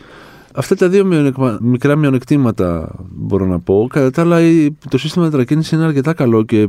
Αυτά 0.59 0.75
τα 0.75 0.89
δύο 0.89 1.05
μειονεκμα... 1.05 1.59
μικρά 1.63 1.97
μειονεκτήματα 1.97 2.95
μπορώ 3.11 3.47
να 3.47 3.59
πω. 3.59 3.87
Κατά 3.91 4.11
τα 4.11 4.23
άλλα, 4.23 4.39
το 4.91 4.99
σύστημα 4.99 5.25
τετρακίνηση 5.25 5.75
είναι 5.75 5.85
αρκετά 5.85 6.13
καλό 6.13 6.43
και 6.43 6.69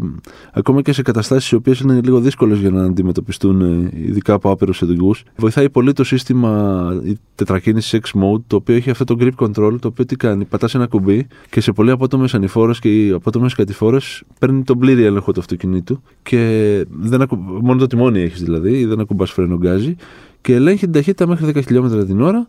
ακόμα 0.53 0.81
και 0.81 0.93
σε 0.93 1.01
καταστάσεις 1.01 1.51
οι 1.51 1.55
οποίες 1.55 1.79
είναι 1.79 1.99
λίγο 2.03 2.19
δύσκολες 2.19 2.59
για 2.59 2.69
να 2.69 2.83
αντιμετωπιστούν, 2.83 3.61
ε, 3.61 3.91
ειδικά 3.95 4.33
από 4.33 4.51
άπειρους 4.51 4.81
οδηγούς. 4.81 5.23
Βοηθάει 5.35 5.69
πολύ 5.69 5.93
το 5.93 6.03
σύστημα 6.03 7.01
η 7.03 7.17
τετρακίνηση 7.35 7.99
X 8.03 8.19
Mode, 8.19 8.41
το 8.47 8.55
οποίο 8.55 8.75
έχει 8.75 8.89
αυτό 8.89 9.03
το 9.03 9.15
grip 9.19 9.45
control, 9.45 9.75
το 9.79 9.87
οποίο 9.87 10.05
τι 10.05 10.15
κάνει, 10.15 10.45
πατάς 10.45 10.75
ένα 10.75 10.87
κουμπί 10.87 11.27
και 11.49 11.61
σε 11.61 11.71
πολύ 11.71 11.91
απότομες 11.91 12.33
ανηφόρες 12.33 12.79
και 12.79 13.11
απότομες 13.13 13.53
κατηφόρες 13.53 14.23
παίρνει 14.39 14.63
τον 14.63 14.79
πλήρη 14.79 15.03
έλεγχο 15.03 15.31
του 15.31 15.39
αυτοκινήτου 15.39 16.01
και 16.23 16.85
δεν 16.89 17.21
ακου... 17.21 17.35
μόνο 17.61 17.79
το 17.79 17.87
τιμόνι 17.87 18.21
έχεις 18.21 18.43
δηλαδή, 18.43 18.85
δεν 18.85 18.99
ακουμπάς 18.99 19.31
φρένο 19.31 19.57
γκάζι 19.57 19.95
και 20.41 20.53
ελέγχει 20.53 20.79
την 20.79 20.91
ταχύτητα 20.91 21.27
μέχρι 21.27 21.51
10 21.55 21.63
χιλιόμετρα 21.65 22.05
την 22.05 22.21
ώρα 22.21 22.47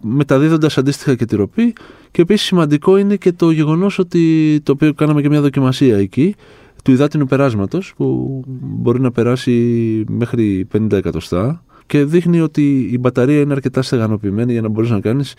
μεταδίδοντας 0.00 0.78
αντίστοιχα 0.78 1.14
και 1.14 1.24
τη 1.24 1.36
ροπή. 1.36 1.72
Και 2.10 2.22
επίσης 2.22 2.46
σημαντικό 2.46 2.96
είναι 2.96 3.16
και 3.16 3.32
το 3.32 3.50
γεγονός 3.50 3.98
ότι 3.98 4.60
το 4.62 4.72
οποίο 4.72 4.94
κάναμε 4.94 5.22
και 5.22 5.28
μια 5.28 5.40
δοκιμασία 5.40 5.96
εκεί, 5.96 6.34
του 6.84 6.90
υδάτινου 6.90 7.26
περάσματος, 7.26 7.94
που 7.96 8.40
μπορεί 8.60 9.00
να 9.00 9.10
περάσει 9.10 10.04
μέχρι 10.08 10.66
50 10.72 10.92
εκατοστά 10.92 11.64
και 11.86 12.04
δείχνει 12.04 12.40
ότι 12.40 12.88
η 12.92 12.98
μπαταρία 12.98 13.40
είναι 13.40 13.52
αρκετά 13.52 13.82
στεγανοποιημένη 13.82 14.52
για 14.52 14.60
να 14.60 14.68
μπορείς 14.68 14.90
να 14.90 15.00
κάνεις 15.00 15.34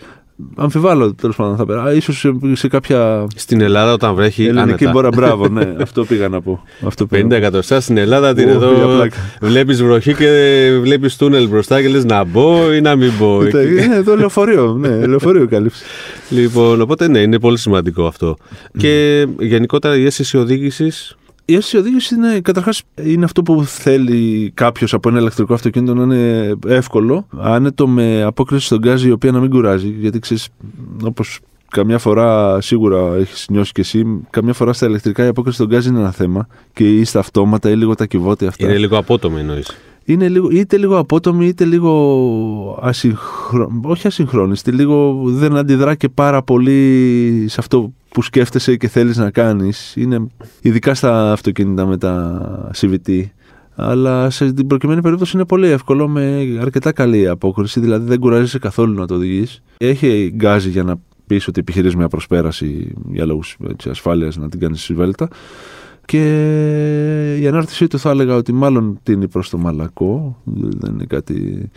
Αμφιβάλλω 0.56 1.14
τέλος 1.14 1.36
πάντων 1.36 1.56
θα 1.56 1.66
πέρα. 1.66 2.00
σω 2.00 2.12
σε, 2.12 2.32
σε 2.52 2.68
κάποια. 2.68 3.26
Στην 3.36 3.60
Ελλάδα 3.60 3.92
όταν 3.92 4.14
βρέχει. 4.14 4.44
Ελληνική 4.44 4.88
μπόρα, 4.88 5.08
μπράβο, 5.08 5.48
ναι. 5.48 5.74
αυτό 5.82 6.04
πήγα 6.04 6.28
να 6.28 6.40
πω. 6.40 6.62
Αυτό 6.86 7.06
50 7.14 7.30
εκατοστά 7.30 7.80
στην 7.80 7.96
Ελλάδα 7.96 8.34
την 8.34 8.48
εδώ. 8.48 8.70
Βλέπεις 9.40 9.82
βροχή 9.82 10.14
και 10.14 10.70
βλέπεις 10.80 11.16
τούνελ 11.16 11.48
μπροστά 11.48 11.80
και 11.82 11.88
λες 11.88 12.04
να 12.04 12.24
μπω 12.24 12.72
ή 12.72 12.80
να 12.80 12.96
μην 12.96 13.12
μπω. 13.18 13.46
Είναι 13.46 13.94
εδώ 13.94 14.16
λεωφορείο. 14.16 14.76
Ναι, 14.80 14.88
λεωφορείο 15.06 15.46
κάλυψη. 15.46 15.84
Λοιπόν, 16.28 16.80
οπότε 16.80 17.08
ναι, 17.08 17.18
είναι 17.18 17.38
πολύ 17.38 17.58
σημαντικό 17.58 18.06
αυτό. 18.06 18.36
Και 18.76 19.26
γενικότερα 19.38 19.96
η 19.96 20.04
αίσθηση 20.04 20.36
οδήγησης 20.36 21.16
η 21.48 21.54
αίσθηση 21.54 21.76
οδήγηση 21.76 22.14
είναι 22.14 22.40
καταρχάς 22.40 22.82
είναι 23.02 23.24
αυτό 23.24 23.42
που 23.42 23.64
θέλει 23.64 24.50
κάποιος 24.54 24.94
από 24.94 25.08
ένα 25.08 25.18
ηλεκτρικό 25.18 25.54
αυτοκίνητο 25.54 25.94
να 25.94 26.02
είναι 26.02 26.54
εύκολο, 26.66 27.26
άνετο 27.38 27.88
με 27.88 28.22
απόκριση 28.22 28.66
στον 28.66 28.78
γκάζι 28.78 29.08
η 29.08 29.10
οποία 29.10 29.32
να 29.32 29.40
μην 29.40 29.50
κουράζει. 29.50 29.88
Γιατί 29.88 30.18
ξέρεις, 30.18 30.48
όπως 31.04 31.40
καμιά 31.70 31.98
φορά 31.98 32.60
σίγουρα 32.60 33.14
έχεις 33.14 33.46
νιώσει 33.50 33.72
και 33.72 33.80
εσύ, 33.80 34.20
καμιά 34.30 34.52
φορά 34.52 34.72
στα 34.72 34.86
ηλεκτρικά 34.86 35.24
η 35.24 35.28
απόκριση 35.28 35.56
στον 35.56 35.68
γκάζι 35.68 35.88
είναι 35.88 35.98
ένα 35.98 36.10
θέμα 36.10 36.46
και 36.72 36.96
ή 36.98 37.04
στα 37.04 37.18
αυτόματα 37.18 37.70
ή 37.70 37.76
λίγο 37.76 37.94
τα 37.94 38.06
κυβότια 38.06 38.48
αυτά. 38.48 38.66
Είναι 38.66 38.78
λίγο 38.78 38.98
απότομη 38.98 39.40
εννοείς. 39.40 39.76
Είναι 40.04 40.28
λίγο, 40.28 40.48
είτε 40.50 40.76
λίγο 40.76 40.98
απότομη 40.98 41.46
είτε 41.46 41.64
λίγο 41.64 42.78
ασυγχρο... 42.82 43.80
όχι 43.82 44.06
ασυγχρόνιστη, 44.06 44.70
λίγο 44.70 45.22
δεν 45.24 45.56
αντιδρά 45.56 45.94
και 45.94 46.08
πάρα 46.08 46.42
πολύ 46.42 47.44
σε 47.48 47.56
αυτό 47.58 47.92
που 48.16 48.22
σκέφτεσαι 48.22 48.76
και 48.76 48.88
θέλεις 48.88 49.16
να 49.16 49.30
κάνεις. 49.30 49.96
Είναι 49.96 50.26
ειδικά 50.60 50.94
στα 50.94 51.32
αυτοκίνητα 51.32 51.86
με 51.86 51.96
τα 51.98 52.70
CVT. 52.76 53.22
Αλλά 53.74 54.30
σε 54.30 54.52
την 54.52 54.66
προκειμένη 54.66 55.00
περίπτωση 55.00 55.36
είναι 55.36 55.46
πολύ 55.46 55.68
εύκολο 55.68 56.08
με 56.08 56.58
αρκετά 56.60 56.92
καλή 56.92 57.28
απόκριση, 57.28 57.80
δηλαδή 57.80 58.08
δεν 58.08 58.18
κουράζεσαι 58.18 58.58
καθόλου 58.58 58.94
να 58.94 59.06
το 59.06 59.14
οδηγείς. 59.14 59.62
Έχει 59.76 60.32
γκάζι 60.34 60.70
για 60.70 60.82
να 60.82 60.94
πεις 61.26 61.48
ότι 61.48 61.60
επιχειρείς 61.60 61.96
μια 61.96 62.08
προσπέραση 62.08 62.94
για 63.10 63.26
λόγους 63.26 63.56
ασφάλειας 63.90 64.36
να 64.36 64.48
την 64.48 64.60
κάνεις 64.60 64.82
σιβέλτα. 64.82 65.28
Και 66.04 67.38
η 67.40 67.46
ανάρτησή 67.46 67.86
του 67.86 67.98
θα 67.98 68.10
έλεγα 68.10 68.34
ότι 68.34 68.52
μάλλον 68.52 68.98
τίνει 69.02 69.28
προς 69.28 69.50
το 69.50 69.58
μαλακό, 69.58 70.36
δεν 70.44 70.92
είναι 70.92 71.04
κάτι 71.04 71.70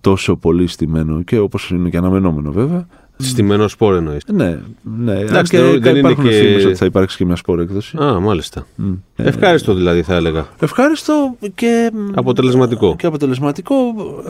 τόσο 0.00 0.36
πολύ 0.36 0.66
στημένο 0.66 1.22
και 1.22 1.38
όπως 1.38 1.70
είναι 1.70 1.88
και 1.88 1.96
αναμενόμενο 1.96 2.52
βέβαια. 2.52 2.86
Στημένο 3.20 3.68
σπόρο 3.68 3.96
εννοείς. 3.96 4.22
Ναι, 4.32 4.58
ναι. 4.98 5.18
Εντάξει, 5.18 5.50
και 5.50 5.78
δεν 5.78 5.96
υπάρχουν 5.96 6.24
είναι 6.24 6.56
και... 6.58 6.66
ότι 6.66 6.74
θα 6.74 6.84
υπάρξει 6.84 7.16
και 7.16 7.24
μια 7.24 7.36
σπόρο 7.36 7.62
έκδοση. 7.62 7.96
Α, 8.02 8.20
μάλιστα. 8.20 8.66
Mm. 8.82 8.98
Ευχάριστο 9.16 9.74
δηλαδή 9.74 10.02
θα 10.02 10.14
έλεγα. 10.14 10.46
Ευχάριστο 10.60 11.36
και. 11.54 11.90
Αποτελεσματικό. 12.14 12.96
Και 12.96 13.06
αποτελεσματικό. 13.06 13.76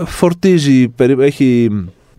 Φορτίζει, 0.04 0.94
έχει 1.18 1.70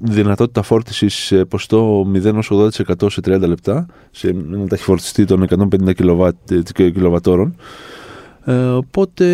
δυνατότητα 0.01 0.61
φόρτισης 0.61 1.13
σε 1.13 1.45
ποστό 1.45 2.07
0-80% 2.23 2.69
σε 3.09 3.21
30 3.25 3.39
λεπτά 3.39 3.85
σε 4.11 4.27
ένα 4.27 4.67
ταχυφορτιστή 4.67 5.25
των 5.25 5.47
150 5.85 6.31
κιλοβατόρων. 6.73 7.55
Ε, 8.45 8.53
οπότε 8.53 9.25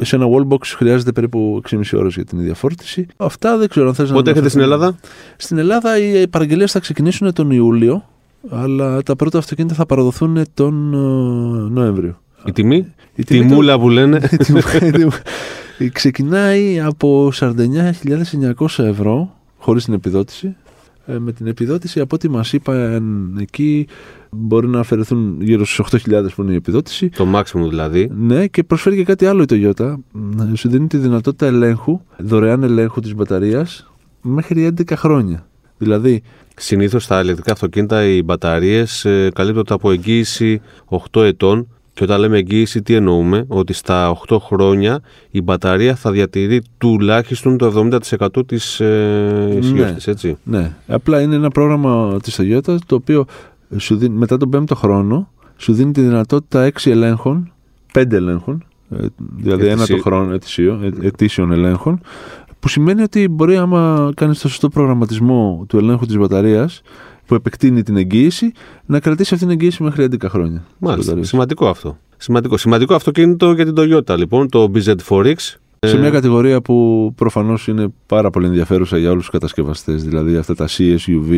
σε 0.00 0.16
ένα 0.16 0.26
wallbox 0.26 0.62
χρειάζεται 0.62 1.12
περίπου 1.12 1.60
6,5 1.70 1.80
ώρες 1.94 2.14
για 2.14 2.24
την 2.24 2.38
ίδια 2.38 2.54
φόρτιση. 2.54 3.06
Αυτά 3.16 3.56
δεν 3.56 3.68
ξέρω 3.68 3.88
αν 3.88 3.94
θες 3.94 4.10
Πότε 4.10 4.24
να 4.24 4.30
έχετε 4.30 4.48
στην 4.48 4.60
Ελλάδα; 4.60 4.96
Στην 5.36 5.58
Ελλάδα 5.58 5.98
οι 5.98 6.28
παραγγελίες 6.28 6.72
θα 6.72 6.78
ξεκινήσουν 6.78 7.32
τον 7.32 7.50
Ιούλιο, 7.50 8.04
αλλά 8.50 9.02
τα 9.02 9.16
πρώτα 9.16 9.38
αυτοκίνητα 9.38 9.74
θα 9.74 9.86
παραδοθούν 9.86 10.44
τον 10.54 10.94
ε, 10.94 11.70
Νοέμβριο. 11.80 12.20
Η 12.44 12.52
τιμή; 12.52 12.94
Η 13.14 13.24
τιμή 13.24 13.46
Τιμούλα 13.46 13.78
που 13.78 13.88
λένε. 13.88 14.20
Ξεκινάει 15.92 16.80
από 16.80 17.32
49.900 17.34 18.84
ευρώ 18.84 19.34
χωρίς 19.58 19.84
την 19.84 19.94
επιδότηση. 19.94 20.56
Ε, 21.10 21.18
με 21.18 21.32
την 21.32 21.46
επιδότηση, 21.46 22.00
από 22.00 22.14
ό,τι 22.14 22.28
μας 22.28 22.52
είπαν 22.52 23.36
εκεί, 23.40 23.86
μπορεί 24.30 24.66
να 24.66 24.80
αφαιρεθούν 24.80 25.36
γύρω 25.40 25.64
στους 25.64 26.02
8.000 26.08 26.26
που 26.34 26.42
είναι 26.42 26.52
η 26.52 26.54
επιδότηση. 26.54 27.08
Το 27.08 27.26
maximum 27.34 27.68
δηλαδή. 27.68 28.10
Ναι, 28.16 28.46
και 28.46 28.62
προσφέρει 28.62 28.96
και 28.96 29.04
κάτι 29.04 29.26
άλλο 29.26 29.42
η 29.42 29.46
Toyota. 29.48 29.94
Σου 30.54 30.68
δίνει 30.68 30.86
τη 30.86 30.96
δυνατότητα 30.96 31.46
ελέγχου, 31.46 32.00
δωρεάν 32.18 32.62
ελέγχου 32.62 33.00
της 33.00 33.14
μπαταρίας, 33.14 33.92
μέχρι 34.22 34.74
11 34.78 34.92
χρόνια. 34.96 35.46
Δηλαδή, 35.78 36.22
Συνήθως 36.62 37.04
στα 37.04 37.20
ηλεκτρικά 37.20 37.52
αυτοκίνητα 37.52 38.04
οι 38.04 38.22
μπαταρίες 38.22 39.04
ε, 39.04 39.30
καλύπτονται 39.34 39.74
από 39.74 39.90
εγγύηση 39.90 40.60
8 41.12 41.22
ετών 41.22 41.68
και 42.00 42.06
όταν 42.06 42.20
λέμε 42.20 42.38
εγγύηση, 42.38 42.82
τι 42.82 42.94
εννοούμε, 42.94 43.44
ότι 43.48 43.72
στα 43.72 44.16
8 44.28 44.36
χρόνια 44.40 45.00
η 45.30 45.42
μπαταρία 45.42 45.94
θα 45.94 46.10
διατηρεί 46.10 46.62
τουλάχιστον 46.78 47.58
το 47.58 47.88
70% 48.18 48.46
της 48.46 48.80
ε, 48.80 49.58
ναι, 49.74 49.96
έτσι; 50.04 50.36
Ναι, 50.42 50.76
απλά 50.86 51.20
είναι 51.20 51.34
ένα 51.34 51.50
πρόγραμμα 51.50 52.18
της 52.22 52.40
Toyota 52.40 52.76
το 52.86 52.94
οποίο 52.94 53.24
σου 53.76 53.96
δίνει, 53.96 54.14
μετά 54.14 54.36
τον 54.36 54.50
5ο 54.54 54.74
χρόνο 54.74 55.30
σου 55.56 55.72
δίνει 55.72 55.92
τη 55.92 56.00
δυνατότητα 56.00 56.70
6 56.80 56.90
ελέγχων, 56.90 57.52
5 57.92 58.12
ελέγχων, 58.12 58.64
ε, 58.90 59.06
δηλαδή 59.36 59.66
ένα 59.66 59.86
το 59.86 59.98
χρόνο 59.98 60.32
ετήσιο, 60.32 60.80
ε, 60.82 61.06
ετήσιων 61.06 61.52
ελέγχων, 61.52 62.00
που 62.60 62.68
σημαίνει 62.68 63.02
ότι 63.02 63.28
μπορεί 63.28 63.56
άμα 63.56 64.10
κάνεις 64.16 64.40
το 64.40 64.48
σωστό 64.48 64.68
προγραμματισμό 64.68 65.64
του 65.68 65.76
ελέγχου 65.76 66.06
της 66.06 66.16
μπαταρίας 66.16 66.82
που 67.30 67.36
επεκτείνει 67.36 67.82
την 67.82 67.96
εγγύηση, 67.96 68.52
να 68.86 69.00
κρατήσει 69.00 69.34
αυτή 69.34 69.46
την 69.46 69.54
εγγύηση 69.54 69.82
μέχρι 69.82 70.08
11 70.10 70.28
χρόνια. 70.28 70.64
Μάλιστα. 70.78 71.22
Σημαντικό 71.22 71.68
αυτό. 71.68 71.98
Σημαντικό. 72.16 72.56
Σημαντικό 72.56 72.94
αυτοκίνητο 72.94 73.52
για 73.52 73.72
την 73.72 73.74
Toyota, 73.78 74.18
λοιπόν, 74.18 74.48
το 74.48 74.70
BZ4X. 74.74 75.34
Σε 75.78 75.98
μια 75.98 76.10
κατηγορία 76.10 76.60
που 76.60 77.12
προφανώς 77.16 77.68
είναι 77.68 77.92
πάρα 78.06 78.30
πολύ 78.30 78.46
ενδιαφέρουσα 78.46 78.98
για 78.98 79.10
όλους 79.10 79.22
τους 79.22 79.30
κατασκευαστές, 79.30 80.04
δηλαδή 80.04 80.36
αυτά 80.36 80.54
τα 80.54 80.68
CSUV 80.68 81.30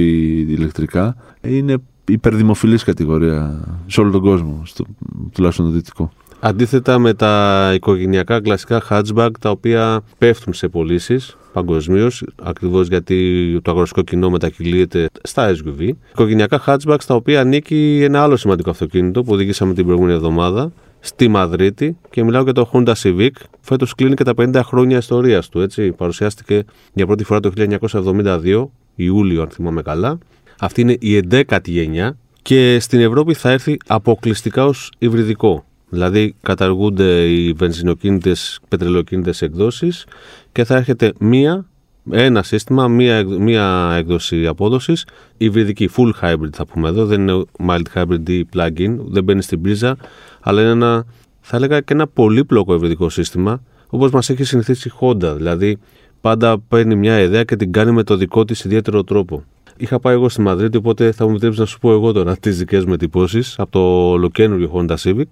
ηλεκτρικά, 0.47 1.17
είναι 1.41 1.77
υπερδημοφιλής 2.09 2.85
κατηγορία 2.85 3.65
σε 3.87 4.01
όλο 4.01 4.11
τον 4.11 4.21
κόσμο, 4.21 4.63
στο, 4.65 4.85
τουλάχιστον 5.33 5.67
το 5.67 5.73
δυτικό. 5.73 6.13
Αντίθετα 6.45 6.99
με 6.99 7.15
τα 7.15 7.71
οικογενειακά 7.75 8.41
κλασικά 8.41 8.83
hatchback 8.91 9.31
τα 9.41 9.51
οποία 9.51 10.03
πέφτουν 10.19 10.53
σε 10.53 10.69
πωλήσεις 10.69 11.37
παγκοσμίως, 11.53 12.25
ακριβώς 12.43 12.89
γιατί 12.89 13.59
το 13.63 13.71
αγροτικό 13.71 14.03
κοινό 14.03 14.31
μετακυλείται 14.31 15.09
στα 15.23 15.55
SUV. 15.55 15.89
Οικογενειακά 16.11 16.63
hatchbacks 16.67 17.05
τα 17.07 17.15
οποία 17.15 17.41
ανήκει 17.41 18.01
ένα 18.03 18.23
άλλο 18.23 18.37
σημαντικό 18.37 18.71
αυτοκίνητο 18.71 19.23
που 19.23 19.33
οδηγήσαμε 19.33 19.75
την 19.75 19.85
προηγούμενη 19.85 20.15
εβδομάδα 20.15 20.73
στη 21.01 21.29
Μαδρίτη 21.29 21.97
και 22.11 22.25
μιλάω 22.25 22.43
για 22.43 22.53
το 22.53 22.71
Honda 22.73 22.93
Civic. 23.03 23.31
Φέτος 23.61 23.95
κλείνει 23.95 24.15
και 24.15 24.25
τα 24.25 24.33
50 24.37 24.61
χρόνια 24.65 24.97
ιστορίας 24.97 25.49
του. 25.49 25.61
Έτσι. 25.61 25.93
Παρουσιάστηκε 25.93 26.65
για 26.93 27.07
πρώτη 27.07 27.25
φορά 27.25 27.41
το 27.41 27.53
1972, 27.57 28.65
Ιούλιο, 28.95 29.43
αν 29.43 29.49
θυμάμαι 29.49 29.83
καλά. 29.83 30.19
Αυτή 30.59 30.81
είναι 30.81 30.97
η 31.01 31.23
11η 31.31 31.69
γενιά 31.69 32.17
και 32.43 32.79
στην 32.81 33.01
Ευρώπη 33.01 33.35
θα 33.35 33.51
έρθει 33.51 33.77
αποκλειστικά 33.87 34.67
ως 34.67 34.93
υβριδικό. 34.99 35.65
Δηλαδή 35.93 36.35
καταργούνται 36.43 37.29
οι 37.29 37.53
βενζινοκίνητες, 37.53 38.61
πετρελοκίνητες 38.69 39.43
εκδόσεις 39.43 40.07
και 40.53 40.65
θα 40.65 40.77
έρχεται 40.77 41.13
μία, 41.19 41.67
ένα 42.11 42.43
σύστημα, 42.43 42.89
μία, 42.89 43.25
μία 43.25 43.95
έκδοση 43.97 44.47
απόδοσης, 44.47 45.07
υβριδική, 45.37 45.89
full 45.97 46.11
hybrid 46.23 46.53
θα 46.53 46.67
πούμε 46.67 46.89
εδώ, 46.89 47.07
δεν 47.07 47.21
είναι 47.21 47.45
mild 47.67 47.83
hybrid 47.95 48.29
ή 48.29 48.47
plug-in, 48.55 48.97
δεν 48.99 49.25
μπαίνει 49.25 49.43
στην 49.43 49.61
πρίζα, 49.63 49.97
αλλά 50.41 50.61
είναι 50.61 50.71
ένα, 50.71 51.07
θα 51.41 51.57
έλεγα 51.57 51.81
και 51.81 51.93
ένα 51.93 52.07
πολύπλοκο 52.07 52.75
υβριδικό 52.75 53.09
σύστημα, 53.09 53.63
όπως 53.89 54.11
μας 54.11 54.31
έχει 54.31 54.45
συνηθίσει 54.45 54.89
η 54.89 54.93
Honda, 55.01 55.35
δηλαδή 55.37 55.79
πάντα 56.21 56.59
παίρνει 56.59 56.95
μια 56.95 57.21
ιδέα 57.21 57.45
και 57.45 57.57
την 57.57 57.73
κάνει 57.73 57.93
με 57.93 58.03
το 58.03 58.17
δικό 58.17 58.45
της 58.45 58.65
ιδιαίτερο 58.65 59.05
τρόπο. 59.05 59.45
Είχα 59.77 60.01
πάει 60.01 60.15
εγώ 60.15 60.29
στη 60.29 60.41
Μαδρίτη, 60.41 60.77
οπότε 60.77 61.13
θα 61.13 61.25
μου 61.25 61.31
επιτρέψεις 61.31 61.61
να 61.61 61.67
σου 61.67 61.79
πω 61.79 61.93
εγώ 61.93 62.13
τώρα 62.13 62.37
τις 62.37 62.59
δικές 62.59 62.85
μου 62.85 62.93
εντυπώσεις 62.93 63.59
από 63.59 63.71
το 63.71 64.11
ολοκένουργιο 64.11 64.71
Honda 64.75 64.97
Civic. 64.97 65.25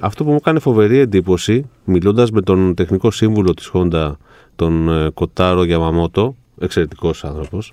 Αυτό 0.00 0.24
που 0.24 0.30
μου 0.30 0.36
έκανε 0.36 0.58
φοβερή 0.58 0.98
εντύπωση, 0.98 1.70
μιλώντας 1.84 2.30
με 2.30 2.40
τον 2.40 2.74
τεχνικό 2.74 3.10
σύμβουλο 3.10 3.54
της 3.54 3.70
Honda, 3.72 4.12
τον 4.56 4.88
ε, 4.88 5.10
Κοτάρο 5.14 5.64
Γιαμαμότο, 5.64 6.34
εξαιρετικός 6.58 7.24
άνθρωπος, 7.24 7.72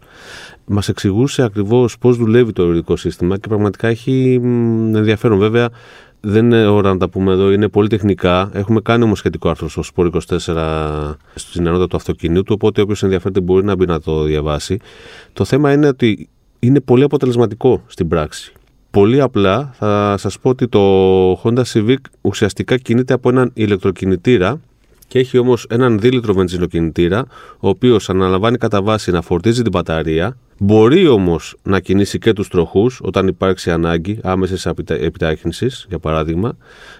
μας 0.66 0.90
εξηγούσε 0.90 1.44
ακριβώς 1.44 1.98
πώς 1.98 2.18
δουλεύει 2.18 2.52
το 2.52 2.64
υβριδικό 2.64 2.96
σύστημα 2.96 3.38
και 3.38 3.48
πραγματικά 3.48 3.88
έχει 3.88 4.40
ενδιαφέρον. 4.96 5.40
Βέβαια, 5.40 5.70
δεν 6.22 6.46
είναι 6.46 6.66
ώρα 6.66 6.90
να 6.94 6.98
τα 6.98 7.10
πούμε 7.10 7.32
εδώ, 7.32 7.52
είναι 7.52 7.68
πολύ 7.68 7.88
τεχνικά. 7.88 8.50
Έχουμε 8.54 8.82
κάνει 8.82 9.04
όμως 9.04 9.18
σχετικό 9.18 9.50
άρθρο 9.50 9.70
στο 9.70 9.84
Σπορ 9.84 10.10
24 10.30 11.14
στην 11.36 11.66
ενότητα 11.66 11.88
του 11.88 11.96
αυτοκινήτου, 11.96 12.54
οπότε 12.56 12.82
όποιος 12.82 13.04
ενδιαφέρεται 13.04 13.40
μπορεί 13.40 13.66
να 13.66 13.76
μπει 13.76 13.86
να 13.86 14.00
το 14.00 14.24
διαβάσει. 14.24 14.80
Το 15.34 15.46
θέμα 15.46 15.72
είναι 15.72 15.88
ότι 15.88 16.30
είναι 16.60 16.80
πολύ 16.80 17.04
αποτελεσματικό 17.04 17.84
στην 17.88 18.08
πράξη. 18.08 18.54
Πολύ 18.96 19.22
απλά 19.22 19.72
θα 19.74 20.16
σας 20.18 20.40
πω 20.40 20.50
ότι 20.50 20.68
το 20.68 20.82
Honda 21.44 21.62
Civic 21.74 21.96
ουσιαστικά 22.22 22.78
κινείται 22.78 23.14
από 23.14 23.30
έναν 23.30 23.52
ηλεκτροκινητήρα 23.54 24.60
και 25.08 25.20
έχει 25.20 25.38
όμως 25.38 25.66
έναν 25.70 26.00
δίλητρο 26.00 26.34
βενζινοκινητήρα 26.34 27.26
ο 27.60 27.70
οποίος 27.70 28.10
αναλαμβάνει 28.10 28.58
κατά 28.58 28.82
βάση 28.82 29.12
να 29.12 29.22
φορτίζει 29.22 29.62
την 29.62 29.72
μπαταρία 29.72 30.38
Μπορεί 30.58 31.08
όμως 31.08 31.56
να 31.64 31.80
κινήσει 31.80 32.20
και 32.20 32.34
τους 32.34 32.48
τροχούς 32.48 33.00
όταν 33.04 33.28
υπάρξει 33.28 33.72
ανάγκη 33.72 34.20
άμεσης 34.24 34.66
επιτάχυνσης, 34.88 35.86
για 35.90 36.00
παράδειγμα. 36.00 36.58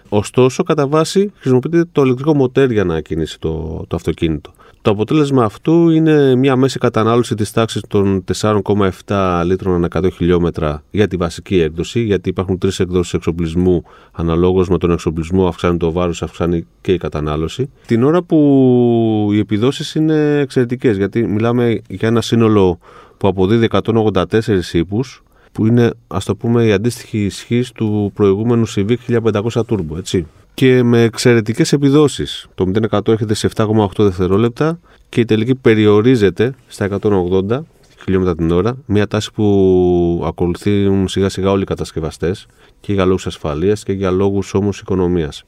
Ωστόσο, 0.10 0.64
κατά 0.64 0.88
βάση 0.88 1.32
χρησιμοποιείται 1.36 1.86
το 1.92 2.02
ηλεκτρικό 2.02 2.36
μοτέρ 2.36 2.72
για 2.72 2.84
να 2.84 3.02
κινήσει 3.02 3.40
το, 3.40 3.84
το 3.88 3.96
αυτοκίνητο. 3.96 4.54
Το 4.86 4.92
αποτέλεσμα 4.92 5.44
αυτού 5.44 5.90
είναι 5.90 6.36
μια 6.36 6.56
μέση 6.56 6.80
κατανάλωση 6.80 7.36
της 7.36 7.52
τάξης 7.52 7.82
των 7.88 8.24
4,7 8.42 9.42
λίτρων 9.46 9.76
ανά 9.76 9.88
100 9.92 10.12
χιλιόμετρα 10.14 10.84
για 10.92 11.08
τη 11.08 11.16
βασική 11.16 11.60
έκδοση, 11.60 12.00
γιατί 12.00 12.30
υπάρχουν 12.30 12.58
τρεις 12.58 12.80
εκδόσεις 12.80 13.14
εξοπλισμού, 13.14 13.84
αναλόγως 14.12 14.70
με 14.70 14.78
τον 14.78 14.92
εξοπλισμό 14.92 15.48
αυξάνει 15.48 15.78
το 15.78 15.92
βάρος, 15.92 16.22
αυξάνει 16.22 16.68
και 16.82 16.94
η 16.94 16.98
κατανάλωση. 16.98 17.70
Την 17.86 18.04
ώρα 18.04 18.22
που 18.22 19.30
οι 19.32 19.40
επιδόσεις 19.40 19.96
είναι 19.96 20.40
εξαιρετικές, 20.40 20.98
γιατί 20.98 21.28
μιλάμε 21.28 21.82
για 21.88 22.08
ένα 22.08 22.22
σύνολο 22.22 22.80
που 23.18 23.28
αποδίδει 23.28 23.68
184 23.72 24.74
ύπους, 24.74 25.24
που 25.52 25.66
είναι 25.66 25.92
ας 26.08 26.26
το 26.26 26.36
πούμε 26.36 26.66
η 26.66 26.72
αντίστοιχη 26.72 27.26
ισχύ 27.26 27.64
του 27.76 28.12
προηγούμενου 28.14 28.68
Civic 28.68 28.96
1500 29.08 29.62
Turbo, 29.68 29.98
έτσι 29.98 30.26
και 30.56 30.84
με 30.84 31.02
εξαιρετικές 31.02 31.74
επιδόσεις. 31.74 32.48
Το 32.56 32.72
0% 32.92 33.08
έρχεται 33.08 33.34
σε 33.34 33.50
7,8 33.56 33.88
δευτερόλεπτα 33.98 34.80
και 35.10 35.22
η 35.22 35.26
τελική 35.26 35.56
περιορίζεται 35.56 36.54
στα 36.68 37.00
180 37.02 37.60
χιλιόμετρα 38.04 38.36
την 38.36 38.52
ώρα. 38.52 38.78
Μια 38.86 39.08
τάση 39.08 39.32
που 39.34 40.24
ακολουθούν 40.26 41.08
σιγά 41.08 41.30
σιγά 41.30 41.52
όλοι 41.52 41.62
οι 41.62 41.66
κατασκευαστές 41.66 42.46
και 42.80 42.94
για 42.94 43.06
λόγους 43.06 43.28
ασφαλείας 43.28 43.84
και 43.84 43.94
για 43.94 44.12
λόγους 44.12 44.54
όμως 44.54 44.80
οικονομίας. 44.80 45.44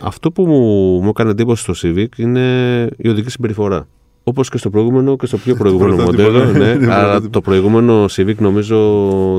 Αυτό 0.00 0.30
που 0.30 0.46
μου, 0.46 0.60
μου 1.02 1.08
έκανε 1.08 1.30
εντύπωση 1.30 1.62
στο 1.62 1.74
Civic 1.82 2.06
είναι 2.16 2.88
η 2.96 3.08
οδική 3.08 3.30
συμπεριφορά. 3.30 3.86
Όπως 4.28 4.48
και 4.48 4.58
στο 4.58 4.70
προηγούμενο 4.70 5.16
και 5.16 5.26
στο 5.26 5.36
πιο 5.36 5.54
προηγούμενο 5.54 5.96
μοντέλο. 5.96 6.44
ναι, 6.60 6.94
αλλά 6.94 7.20
το 7.30 7.40
προηγούμενο 7.40 8.04
Civic, 8.04 8.36
νομίζω, 8.36 8.76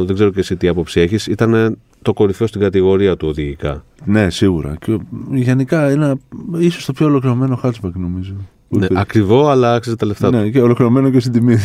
δεν 0.06 0.16
ξέρω 0.16 0.30
και 0.30 0.40
εσύ 0.40 0.56
τι 0.56 0.68
άποψη 0.68 1.00
έχεις, 1.00 1.28
ήταν 1.28 1.78
το 2.02 2.14
κορυφαίο 2.14 2.48
στην 2.48 2.62
κατηγορία 2.62 3.18
του 3.18 3.28
οδηγικά. 3.28 3.84
Ναι, 4.06 4.30
σίγουρα. 4.30 4.76
Και 4.86 4.98
γενικά 5.32 5.90
ένα 5.90 6.18
ίσως 6.58 6.86
το 6.86 6.94
πιο 6.94 7.06
ολοκληρωμένο 7.06 7.60
hatchback, 7.64 7.92
νομίζω. 7.94 8.34
Ναι, 8.68 8.88
ακριβό, 8.94 9.48
αλλά 9.48 9.74
άξιζε 9.74 9.96
τα 9.96 10.06
λεφτά 10.06 10.30
ναι, 10.30 10.50
και 10.50 10.62
ολοκληρωμένο 10.62 11.10
και 11.10 11.20
στην 11.20 11.32
τιμή. 11.32 11.56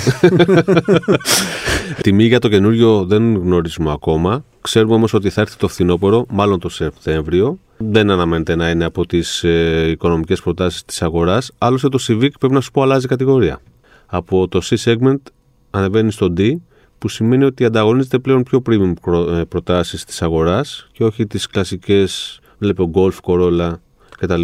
τιμή 2.03 2.25
για 2.25 2.39
το 2.39 2.49
καινούριο 2.49 3.05
δεν 3.05 3.37
γνωρίζουμε 3.37 3.93
ακόμα. 3.93 4.45
Ξέρουμε 4.61 4.95
όμως 4.95 5.15
ότι 5.15 5.31
θα 5.31 5.41
έρθει 5.41 5.57
το 5.57 5.69
φθινόπωρο, 5.69 6.27
μάλλον 6.31 6.59
το 6.59 6.69
Σεπτέμβριο. 6.69 7.59
Δεν 7.77 8.11
αναμένεται 8.11 8.55
να 8.55 8.71
είναι 8.71 8.85
από 8.85 9.07
τις 9.07 9.45
ε, 9.45 9.89
οικονομικές 9.91 10.41
προτάσεις 10.41 10.85
της 10.85 11.03
αγοράς. 11.03 11.53
Άλλωστε 11.59 11.89
το 11.89 11.99
Civic 12.09 12.31
πρέπει 12.39 12.55
να 12.55 12.61
σου 12.61 12.71
πω 12.71 12.83
αλλάζει 12.83 13.07
κατηγορία. 13.07 13.61
Από 14.07 14.49
το 14.49 14.61
C-segment 14.65 15.21
ανεβαίνει 15.71 16.13
στο 16.13 16.33
D, 16.37 16.57
που 16.99 17.09
σημαίνει 17.09 17.45
ότι 17.45 17.65
ανταγωνίζεται 17.65 18.19
πλέον 18.19 18.43
πιο 18.43 18.63
premium 18.67 18.93
ε, 19.39 19.43
προτάσεις 19.45 20.05
της 20.05 20.23
αγοράς 20.23 20.89
και 20.93 21.05
όχι 21.05 21.27
τις 21.27 21.47
κλασικές, 21.47 22.41
βλέπω 22.59 22.91
Golf, 22.95 23.19
Corolla 23.25 23.73
κτλ. 24.19 24.43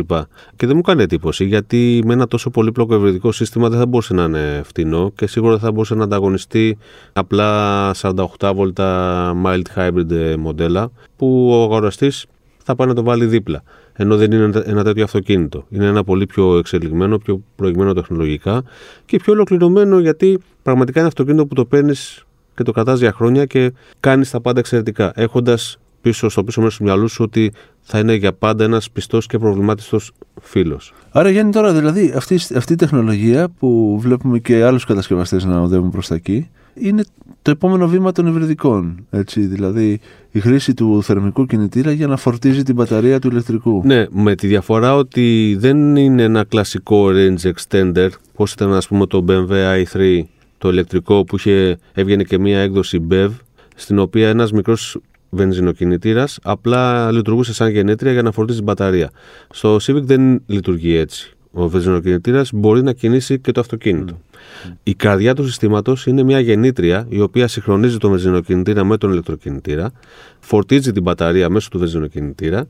Και 0.57 0.67
δεν 0.67 0.77
μου 0.77 0.83
κάνει 0.83 1.03
εντύπωση 1.03 1.45
γιατί 1.45 2.03
με 2.05 2.13
ένα 2.13 2.27
τόσο 2.27 2.51
πολύπλοκο 2.51 2.95
ευρετικό 2.95 3.33
σύστημα 3.33 3.69
δεν 3.69 3.79
θα 3.79 3.87
μπορούσε 3.87 4.15
να 4.15 4.25
είναι 4.25 4.63
φτηνό 4.65 5.13
και 5.15 5.27
σίγουρα 5.27 5.53
δεν 5.53 5.61
θα 5.61 5.73
μπορούσε 5.73 5.95
να 5.95 6.05
ανταγωνιστεί 6.05 6.79
απλά 7.13 7.91
48 8.01 8.53
βόλτα 8.55 9.33
mild 9.45 9.63
hybrid 9.77 10.35
μοντέλα 10.39 10.91
που 11.17 11.49
ο 11.51 11.63
αγοραστής 11.63 12.27
θα 12.71 12.77
πάει 12.77 12.89
να 12.89 12.95
το 12.95 13.03
βάλει 13.03 13.27
δίπλα. 13.27 13.63
Ενώ 13.93 14.17
δεν 14.17 14.33
είναι 14.33 14.63
ένα 14.65 14.85
τέτοιο 14.85 15.05
αυτοκίνητο. 15.05 15.67
Είναι 15.71 15.87
ένα 15.87 16.05
πολύ 16.05 16.27
πιο 16.27 16.57
εξελιγμένο, 16.57 17.19
πιο 17.19 17.43
προηγμένο 17.57 17.93
τεχνολογικά 17.93 18.63
και 19.07 19.17
πιο 19.17 19.33
ολοκληρωμένο 19.33 19.99
γιατί 19.99 20.39
πραγματικά 20.63 20.99
είναι 20.99 21.09
αυτοκίνητο 21.09 21.47
που 21.47 21.55
το 21.55 21.65
παίρνεις 21.65 22.25
και 22.55 22.63
το 22.63 22.73
κρατάς 22.73 22.99
για 22.99 23.13
χρόνια 23.13 23.45
και 23.45 23.73
κάνεις 24.01 24.31
τα 24.31 24.41
πάντα 24.41 24.59
εξαιρετικά. 24.59 25.13
Έχοντας 25.15 25.79
πίσω 26.01 26.29
στο 26.29 26.45
πίσω 26.45 26.61
μέρος 26.61 26.77
του 26.77 26.85
μυαλού 26.85 27.09
σου 27.09 27.25
ότι 27.25 27.53
θα 27.81 27.99
είναι 27.99 28.15
για 28.15 28.33
πάντα 28.33 28.65
ένας 28.65 28.91
πιστός 28.91 29.27
και 29.27 29.39
προβλημάτιστος 29.39 30.13
φίλος. 30.41 30.93
Άρα, 31.11 31.31
Γιάννη, 31.31 31.53
τώρα 31.53 31.73
δηλαδή 31.73 32.13
αυτή, 32.17 32.39
αυτή 32.57 32.73
η 32.73 32.77
τεχνολογία 32.77 33.49
που 33.49 33.99
βλέπουμε 34.01 34.39
και 34.39 34.65
άλλους 34.65 34.85
κατασκευαστές 34.85 35.45
να 35.45 35.61
οδεύουν 35.61 35.91
προς 35.91 36.09
τα 36.09 36.15
εκεί 36.15 36.51
είναι 36.81 37.03
το 37.43 37.51
επόμενο 37.51 37.89
βήμα 37.89 38.13
των 38.13 38.27
υβριδικών. 38.27 39.07
Έτσι, 39.11 39.41
δηλαδή 39.41 40.01
η 40.31 40.41
χρήση 40.41 40.75
του 40.75 41.03
θερμικού 41.03 41.47
κινητήρα 41.47 41.93
για 41.93 42.07
να 42.07 42.17
φορτίζει 42.17 42.63
την 42.63 42.75
μπαταρία 42.75 43.19
του 43.19 43.29
ηλεκτρικού. 43.29 43.83
Ναι, 43.85 44.07
με 44.11 44.35
τη 44.35 44.47
διαφορά 44.47 44.97
ότι 44.97 45.57
δεν 45.59 45.97
είναι 45.97 46.23
ένα 46.23 46.45
κλασικό 46.45 47.07
range 47.09 47.51
extender, 47.53 48.09
πώς 48.35 48.53
ήταν 48.53 48.73
ας 48.73 48.89
πούμε 48.89 49.07
το 49.07 49.25
BMW 49.29 49.85
i3, 49.85 50.23
το 50.59 50.69
ηλεκτρικό 50.69 51.25
που 51.25 51.37
είχε, 51.37 51.79
έβγαινε 51.93 52.23
και 52.23 52.39
μία 52.39 52.61
έκδοση 52.61 53.07
BEV, 53.11 53.31
στην 53.77 53.99
οποία 53.99 54.29
ένας 54.29 54.53
μικρός 54.53 54.99
βενζινοκινητήρας 55.31 56.39
απλά 56.43 57.13
λειτουργούσε 57.13 57.55
σαν 57.55 57.71
γενέτρια 57.71 58.13
για 58.13 58.23
να 58.23 58.33
φορτίζει 58.33 58.59
την 58.59 58.67
μπαταρία. 58.67 59.11
Στο 59.51 59.77
Civic 59.77 60.03
δεν 60.03 60.43
λειτουργεί 60.47 60.97
έτσι. 60.97 61.35
Ο 61.53 61.69
βενζινοκινητήρα 61.69 62.43
μπορεί 62.53 62.83
να 62.83 62.93
κινήσει 62.93 63.39
και 63.39 63.53
το 63.53 63.61
αυτοκίνητο. 63.61 64.19
Mm. 64.19 64.73
Η 64.83 64.95
καρδιά 64.95 65.35
του 65.35 65.47
συστήματος 65.47 66.07
είναι 66.07 66.23
μια 66.23 66.41
γεννήτρια 66.41 67.07
η 67.09 67.21
οποία 67.21 67.49
συγχρονίζει 67.49 67.99
τον 67.99 68.11
βενζινοκινητήρα 68.11 68.85
με 68.85 68.97
τον 68.97 69.13
ηλεκτροκινητήρα, 69.13 69.93
φορτίζει 70.41 70.93
την 70.93 71.03
μπαταρία 71.03 71.49
μέσω 71.49 71.69
του 71.69 71.79
βενζινοκινητήρα 71.79 72.67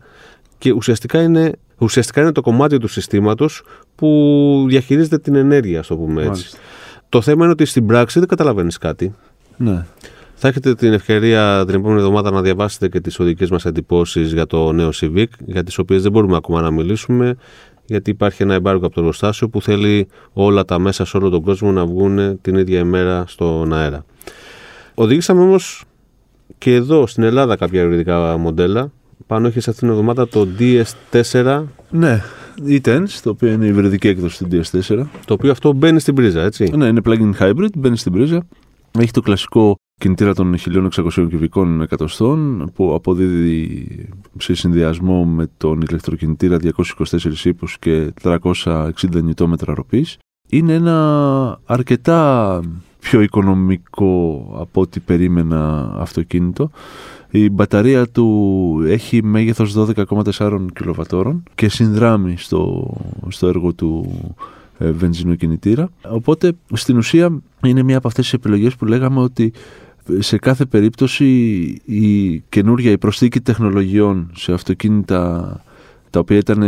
και 0.59 0.73
ουσιαστικά 0.73 1.23
είναι, 1.23 1.53
ουσιαστικά 1.79 2.21
είναι 2.21 2.33
το 2.33 2.41
κομμάτι 2.41 2.79
του 2.79 2.89
συστήματος 2.89 3.63
που 3.95 4.65
διαχειρίζεται 4.69 5.19
την 5.19 5.35
ενέργεια, 5.35 5.79
ας 5.79 5.87
το 5.87 5.97
πούμε 5.97 6.23
έτσι. 6.23 6.51
Το 7.09 7.21
θέμα 7.21 7.43
είναι 7.43 7.53
ότι 7.53 7.65
στην 7.65 7.87
πράξη 7.87 8.19
δεν 8.19 8.29
καταλαβαίνεις 8.29 8.79
κάτι. 8.79 9.15
Ναι. 9.57 9.85
Θα 10.43 10.49
έχετε 10.49 10.75
την 10.75 10.93
ευκαιρία 10.93 11.65
την 11.67 11.75
επόμενη 11.75 11.99
εβδομάδα 11.99 12.31
να 12.31 12.43
διαβάσετε 12.43 12.89
και 12.89 13.01
τις 13.01 13.19
οδικές 13.19 13.51
μας 13.51 13.65
εντυπώσεις 13.65 14.33
για 14.33 14.47
το 14.47 14.73
νέο 14.73 14.91
Civic, 14.95 15.27
για 15.47 15.65
τις 15.65 15.79
οποίες 15.79 16.03
δεν 16.03 16.13
μπορούμε 16.13 16.37
ακόμα 16.37 16.61
να 16.61 16.71
μιλήσουμε, 16.71 17.37
γιατί 17.91 18.11
υπάρχει 18.11 18.43
ένα 18.43 18.55
εμπάργκο 18.55 18.87
από 18.87 18.95
το 18.95 19.01
εργοστάσιο 19.01 19.49
που 19.49 19.63
θέλει 19.63 20.07
όλα 20.33 20.65
τα 20.65 20.79
μέσα 20.79 21.05
σε 21.05 21.17
όλο 21.17 21.29
τον 21.29 21.43
κόσμο 21.43 21.73
να 21.73 21.87
βγουν 21.87 22.41
την 22.41 22.55
ίδια 22.55 22.79
ημέρα 22.79 23.25
στον 23.27 23.73
αέρα. 23.73 24.05
Οδήγησαμε 24.95 25.41
όμως 25.41 25.85
και 26.59 26.75
εδώ 26.75 27.07
στην 27.07 27.23
Ελλάδα 27.23 27.57
κάποια 27.57 27.83
ευρυδικά 27.83 28.37
μοντέλα. 28.37 28.93
Πάνω 29.27 29.47
έχεις 29.47 29.69
αυτήν 29.69 29.89
την 29.89 29.91
εβδομάδα 29.97 30.29
το 30.29 30.49
DS4. 30.59 31.65
Ναι, 31.91 32.23
E-Tense, 32.67 33.19
το 33.23 33.31
οποίο 33.31 33.49
είναι 33.49 33.65
η 33.65 33.69
υβριδική 33.69 34.09
έκδοση 34.09 34.45
του 34.45 34.49
DS4. 34.53 35.05
Το 35.25 35.35
οποίο 35.35 35.51
αυτό 35.51 35.73
μπαίνει 35.73 36.01
στην 36.01 36.15
πρίζα, 36.15 36.43
έτσι. 36.43 36.73
Ναι, 36.77 36.87
είναι 36.87 37.01
plug-in 37.05 37.33
hybrid, 37.39 37.77
μπαίνει 37.77 37.97
στην 37.97 38.13
πρίζα. 38.13 38.47
Έχει 38.99 39.11
το 39.11 39.21
κλασικό 39.21 39.77
κινητήρα 40.01 40.35
των 40.35 40.55
1600 40.59 41.29
κυβικών 41.29 41.81
εκατοστών 41.81 42.71
που 42.75 42.95
αποδίδει 42.95 43.87
σε 44.39 44.55
συνδυασμό 44.55 45.25
με 45.25 45.49
τον 45.57 45.81
ηλεκτροκινητήρα 45.81 46.57
224 47.07 47.45
ύπους 47.45 47.79
και 47.79 48.13
360 48.23 48.91
νιτόμετρα 49.23 49.75
ροπής. 49.75 50.19
Είναι 50.49 50.73
ένα 50.73 51.61
αρκετά 51.65 52.61
πιο 53.01 53.21
οικονομικό 53.21 54.49
από 54.59 54.81
ό,τι 54.81 55.01
περίμενα 55.01 55.93
αυτοκίνητο. 55.97 56.71
Η 57.31 57.51
μπαταρία 57.51 58.09
του 58.09 58.81
έχει 58.87 59.23
μέγεθος 59.25 59.75
12,4 59.77 60.67
κιλοβατόρων 60.75 61.43
και 61.55 61.69
συνδράμει 61.69 62.35
στο, 62.37 62.95
στο 63.29 63.47
έργο 63.47 63.73
του 63.73 64.21
ε, 64.79 64.91
βενζινοκινητήρα. 64.91 65.91
Οπότε 66.09 66.53
στην 66.73 66.97
ουσία 66.97 67.43
είναι 67.65 67.83
μια 67.83 67.97
από 67.97 68.09
αυτές 68.09 68.25
τις 68.25 68.33
επιλογές 68.33 68.77
που 68.77 68.85
λέγαμε 68.85 69.21
ότι 69.21 69.53
σε 70.19 70.39
κάθε 70.39 70.65
περίπτωση 70.65 71.25
η 71.85 72.39
καινούργια, 72.49 72.91
η 72.91 72.99
προσθήκη 72.99 73.41
τεχνολογιών 73.41 74.31
σε 74.35 74.53
αυτοκίνητα 74.53 75.65
τα 76.11 76.19
οποία 76.21 76.37
ήταν 76.37 76.65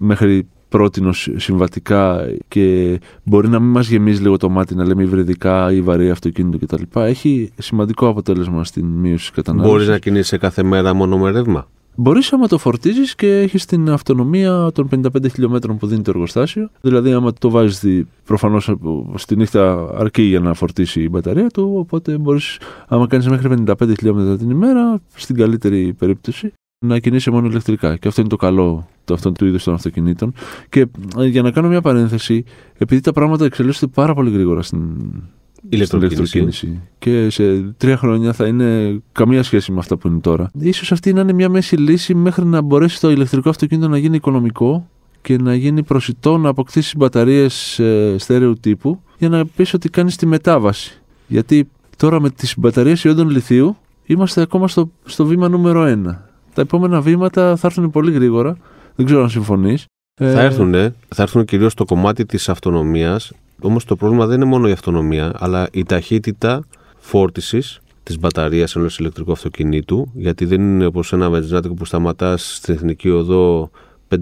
μέχρι 0.00 0.46
πρότινο 0.68 1.12
συμβατικά 1.36 2.26
και 2.48 3.00
μπορεί 3.22 3.48
να 3.48 3.60
μην 3.60 3.70
μας 3.70 3.88
γεμίζει 3.88 4.22
λίγο 4.22 4.36
το 4.36 4.48
μάτι 4.48 4.74
να 4.74 4.86
λέμε 4.86 5.02
υβριδικά 5.02 5.72
ή 5.72 5.80
βαρύ 5.80 6.10
αυτοκίνητο 6.10 6.58
κτλ. 6.58 6.82
Έχει 7.00 7.52
σημαντικό 7.58 8.08
αποτέλεσμα 8.08 8.64
στην 8.64 8.84
μείωση 8.86 9.24
της 9.24 9.30
κατανάλωσης. 9.30 9.72
Μπορείς 9.72 9.88
να 9.88 9.98
κινήσει 9.98 10.38
κάθε 10.38 10.62
μέρα 10.62 10.94
μόνο 10.94 11.18
με 11.18 11.30
ρεύμα. 11.30 11.68
Μπορείς 11.96 12.32
άμα 12.32 12.46
το 12.46 12.58
φορτίζεις 12.58 13.14
και 13.14 13.38
έχεις 13.38 13.64
την 13.64 13.90
αυτονομία 13.90 14.70
των 14.74 14.88
55 14.94 15.30
χιλιόμετρων 15.32 15.76
που 15.76 15.86
δίνει 15.86 16.02
το 16.02 16.10
εργοστάσιο. 16.10 16.70
Δηλαδή, 16.80 17.12
άμα 17.12 17.32
το 17.32 17.50
βάζεις 17.50 18.04
προφανώς 18.24 18.70
στη 19.14 19.36
νύχτα 19.36 19.90
αρκεί 19.98 20.22
για 20.22 20.40
να 20.40 20.54
φορτίσει 20.54 21.02
η 21.02 21.08
μπαταρία 21.10 21.46
του. 21.46 21.72
Οπότε 21.76 22.18
μπορείς, 22.18 22.58
άμα 22.88 23.06
κάνεις 23.06 23.28
μέχρι 23.28 23.48
55 23.66 23.94
χιλιόμετρα 23.98 24.36
την 24.36 24.50
ημέρα, 24.50 25.00
στην 25.14 25.36
καλύτερη 25.36 25.92
περίπτωση, 25.92 26.52
να 26.86 26.98
κινείσαι 26.98 27.30
μόνο 27.30 27.46
ηλεκτρικά. 27.46 27.96
Και 27.96 28.08
αυτό 28.08 28.20
είναι 28.20 28.30
το 28.30 28.36
καλό 28.36 28.88
του 29.04 29.14
αυτού 29.14 29.32
του 29.32 29.46
είδους 29.46 29.64
των 29.64 29.74
αυτοκινήτων. 29.74 30.32
Και 30.68 30.86
ε, 31.18 31.26
για 31.26 31.42
να 31.42 31.50
κάνω 31.50 31.68
μια 31.68 31.80
παρένθεση, 31.80 32.44
επειδή 32.78 33.00
τα 33.00 33.12
πράγματα 33.12 33.44
εξελίσσονται 33.44 33.92
πάρα 33.94 34.14
πολύ 34.14 34.30
γρήγορα 34.30 34.62
στην 34.62 34.82
ηλεκτροκίνηση. 35.68 36.80
Και 36.98 37.30
σε 37.30 37.60
τρία 37.76 37.96
χρόνια 37.96 38.32
θα 38.32 38.46
είναι 38.46 39.00
καμία 39.12 39.42
σχέση 39.42 39.72
με 39.72 39.78
αυτά 39.78 39.96
που 39.96 40.08
είναι 40.08 40.20
τώρα. 40.20 40.50
Ίσως 40.58 40.92
αυτή 40.92 41.12
να 41.12 41.20
είναι 41.20 41.32
μια 41.32 41.48
μέση 41.48 41.76
λύση 41.76 42.14
μέχρι 42.14 42.44
να 42.44 42.60
μπορέσει 42.60 43.00
το 43.00 43.10
ηλεκτρικό 43.10 43.48
αυτοκίνητο 43.48 43.88
να 43.88 43.98
γίνει 43.98 44.16
οικονομικό 44.16 44.88
και 45.20 45.38
να 45.38 45.54
γίνει 45.54 45.82
προσιτό 45.82 46.38
να 46.38 46.48
αποκτήσει 46.48 46.96
μπαταρίες 46.96 47.78
ε, 47.78 48.14
στέρεου 48.18 48.54
τύπου 48.54 49.00
για 49.18 49.28
να 49.28 49.46
πεις 49.46 49.74
ότι 49.74 49.88
κάνεις 49.88 50.16
τη 50.16 50.26
μετάβαση. 50.26 51.02
Γιατί 51.26 51.68
τώρα 51.96 52.20
με 52.20 52.30
τις 52.30 52.54
μπαταρίες 52.58 53.04
ιόντων 53.04 53.30
λιθίου 53.30 53.76
είμαστε 54.04 54.40
ακόμα 54.40 54.68
στο, 54.68 54.90
στο 55.04 55.26
βήμα 55.26 55.48
νούμερο 55.48 55.84
ένα. 55.84 56.28
Τα 56.54 56.60
επόμενα 56.62 57.00
βήματα 57.00 57.56
θα 57.56 57.66
έρθουν 57.66 57.90
πολύ 57.90 58.12
γρήγορα. 58.12 58.56
Δεν 58.94 59.06
ξέρω 59.06 59.22
αν 59.22 59.30
συμφωνείς. 59.30 59.84
Θα 60.14 60.40
έρθουν, 60.40 60.72
θα 61.08 61.22
έρθουν 61.22 61.44
κυρίως 61.44 61.72
στο 61.72 61.84
κομμάτι 61.84 62.26
της 62.26 62.48
αυτονομίας 62.48 63.32
Όμως 63.64 63.84
το 63.84 63.96
πρόβλημα 63.96 64.26
δεν 64.26 64.36
είναι 64.36 64.44
μόνο 64.44 64.68
η 64.68 64.72
αυτονομία, 64.72 65.32
αλλά 65.38 65.68
η 65.72 65.82
ταχύτητα 65.82 66.64
φόρτισης 66.98 67.80
της 68.02 68.18
μπαταρίας 68.18 68.76
ενός 68.76 68.98
ηλεκτρικού 68.98 69.32
αυτοκινήτου. 69.32 70.10
Γιατί 70.14 70.44
δεν 70.44 70.60
είναι 70.60 70.86
όπως 70.86 71.12
ένα 71.12 71.30
βενζινάτικο 71.30 71.74
που 71.74 71.84
σταματάς 71.84 72.54
στην 72.56 72.74
εθνική 72.74 73.10
οδό 73.10 73.70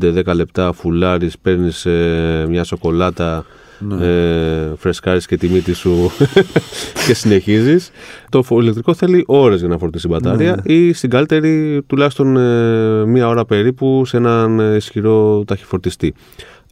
5-10 0.02 0.34
λεπτά, 0.34 0.72
φουλάρεις, 0.72 1.38
παίρνεις 1.38 1.86
ε, 1.86 2.46
μια 2.48 2.64
σοκολάτα, 2.64 3.44
ναι. 3.78 4.06
ε, 4.06 4.74
φρεσκάρεις 4.76 5.26
και 5.26 5.36
τη 5.36 5.48
μύτη 5.48 5.72
σου 5.72 6.10
και 7.06 7.14
συνεχίζεις. 7.14 7.90
Το 8.28 8.44
ηλεκτρικό 8.50 8.94
θέλει 8.94 9.24
ώρες 9.26 9.58
για 9.58 9.68
να 9.68 9.78
φορτίσει 9.78 10.06
η 10.06 10.10
μπατάρια 10.12 10.62
ναι. 10.64 10.74
ή 10.74 10.92
στην 10.92 11.10
καλύτερη 11.10 11.82
τουλάχιστον 11.86 12.36
ε, 12.36 13.04
μία 13.06 13.28
ώρα 13.28 13.44
περίπου 13.44 14.04
σε 14.04 14.16
έναν 14.16 14.76
ισχυρό 14.76 15.44
ταχυφορτιστή. 15.46 16.14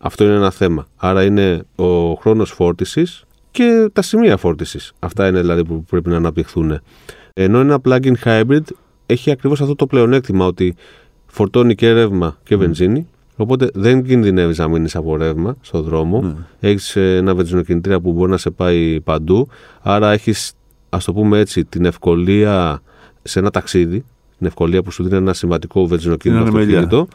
Αυτό 0.03 0.25
είναι 0.25 0.35
ένα 0.35 0.51
θέμα. 0.51 0.87
Άρα 0.97 1.25
είναι 1.25 1.63
ο 1.77 2.15
χρόνος 2.15 2.51
φόρτισης 2.51 3.25
και 3.51 3.89
τα 3.93 4.03
σημεία 4.03 4.37
φόρτισης. 4.37 4.93
Αυτά 4.99 5.29
είναι 5.29 5.41
δηλαδή 5.41 5.65
που 5.65 5.85
πρέπει 5.85 6.09
να 6.09 6.17
αναπτυχθούν. 6.17 6.81
Ενώ 7.35 7.59
ένα 7.59 7.81
plug-in 7.85 8.15
hybrid 8.25 8.63
έχει 9.07 9.31
ακριβώς 9.31 9.61
αυτό 9.61 9.75
το 9.75 9.87
πλεονέκτημα 9.87 10.47
ότι 10.47 10.75
φορτώνει 11.27 11.75
και 11.75 11.93
ρεύμα 11.93 12.39
και 12.43 12.57
βενζίνη. 12.57 13.09
Οπότε 13.37 13.71
δεν 13.75 14.05
κινδυνεύεις 14.05 14.59
να 14.59 14.69
μείνεις 14.69 14.97
από 14.97 15.17
ρεύμα 15.17 15.57
στον 15.61 15.83
δρόμο. 15.83 16.23
Ναι. 16.23 16.35
Έχεις 16.61 16.97
ένα 16.97 17.35
βενζινοκινητήρα 17.35 18.01
που 18.01 18.13
μπορεί 18.13 18.31
να 18.31 18.37
σε 18.37 18.51
πάει 18.51 19.01
παντού. 19.01 19.49
Άρα 19.83 20.13
έχεις, 20.13 20.53
ας 20.89 21.05
το 21.05 21.13
πούμε 21.13 21.39
έτσι, 21.39 21.65
την 21.65 21.85
ευκολία 21.85 22.83
σε 23.23 23.39
ένα 23.39 23.51
ταξίδι. 23.51 24.05
Την 24.39 24.47
ευκολία 24.47 24.83
που 24.83 24.91
σου 24.91 25.03
δίνει 25.03 25.17
ένα 25.17 25.33
συμβατικό 25.33 25.87
βενζινοκίνητο 25.87 26.43
αυτοκίνητο. 26.43 27.09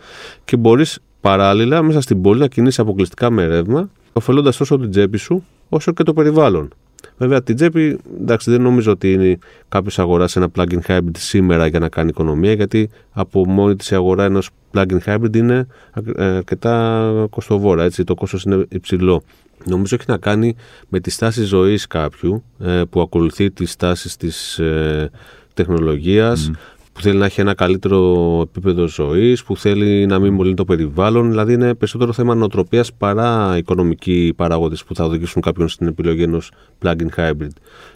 Και 0.45 0.58
μπορείς 0.58 1.00
παράλληλα 1.26 1.82
μέσα 1.82 2.02
στην 2.02 2.22
πόλη 2.22 2.40
να 2.40 2.48
κινείσαι 2.48 2.82
αποκλειστικά 2.82 3.30
με 3.30 3.46
ρεύμα, 3.46 3.90
ωφελώντας 4.14 4.58
τόσο 4.58 4.80
την 4.80 4.90
τσέπη 4.90 5.18
σου 5.18 5.44
όσο 5.70 5.92
και 5.92 6.04
το 6.04 6.14
περιβάλλον. 6.14 6.70
Βέβαια, 7.18 7.44
την 7.44 7.56
τσέπη, 7.56 8.00
εντάξει, 8.22 8.52
δεν 8.52 8.62
νομίζω 8.62 8.92
ότι 8.92 9.40
κάποιος 9.70 10.00
αγοράσει 10.00 10.40
ένα 10.40 10.50
plug-in 10.56 10.80
hybrid 10.88 11.18
σήμερα 11.18 11.68
για 11.68 11.80
να 11.80 11.90
κάνει 11.90 12.10
οικονομία, 12.10 12.54
γιατί 12.54 12.90
από 13.12 13.48
μόνη 13.48 13.76
της 13.76 13.92
η 13.92 13.96
αγορά 13.96 14.24
ενός 14.24 14.50
plug-in 14.74 14.98
hybrid 15.06 15.36
είναι 15.36 15.68
ε, 16.16 16.26
αρκετά 16.26 17.28
κοστοβόρα, 17.30 17.84
έτσι, 17.84 18.04
το 18.04 18.16
κόστος 18.16 18.44
είναι 18.44 18.66
υψηλό. 18.70 19.24
Νομίζω 19.66 19.96
έχει 20.00 20.06
να 20.08 20.18
κάνει 20.18 20.56
με 20.90 21.00
τη 21.00 21.10
στάση 21.10 21.44
ζωής 21.44 21.88
κάποιου 21.88 22.44
ε, 22.60 22.82
που 22.90 23.02
ακολουθεί 23.02 23.52
τις 23.52 23.76
τάσεις 23.76 24.18
της 24.18 24.60
ε, 24.60 25.10
τεχνολογίας, 25.54 26.52
που 26.96 27.02
θέλει 27.02 27.18
να 27.18 27.26
έχει 27.26 27.42
ένα 27.42 27.54
καλύτερο 27.54 28.40
επίπεδο 28.42 28.88
ζωής, 28.88 29.44
που 29.44 29.58
θέλει 29.58 30.06
να 30.06 30.20
μην 30.20 30.34
μολύνει 30.34 30.56
το 30.56 30.66
περιβάλλον. 30.66 31.30
Δηλαδή 31.30 31.54
είναι 31.54 31.74
περισσότερο 31.74 32.14
θέμα 32.14 32.36
νοοτροπίας 32.36 32.94
παρά 32.94 33.58
οικονομικοί 33.58 34.34
παράγοντες 34.36 34.84
που 34.84 34.96
θα 34.96 35.04
οδηγήσουν 35.04 35.42
κάποιον 35.42 35.68
στην 35.68 35.88
επιλογή 35.88 36.24
ενός 36.24 36.52
plug-in 36.82 37.08
hybrid. 37.16 37.50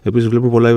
Επίσης, 0.04 0.30
βλέπουμε 0.30 0.52
πολλά 0.52 0.70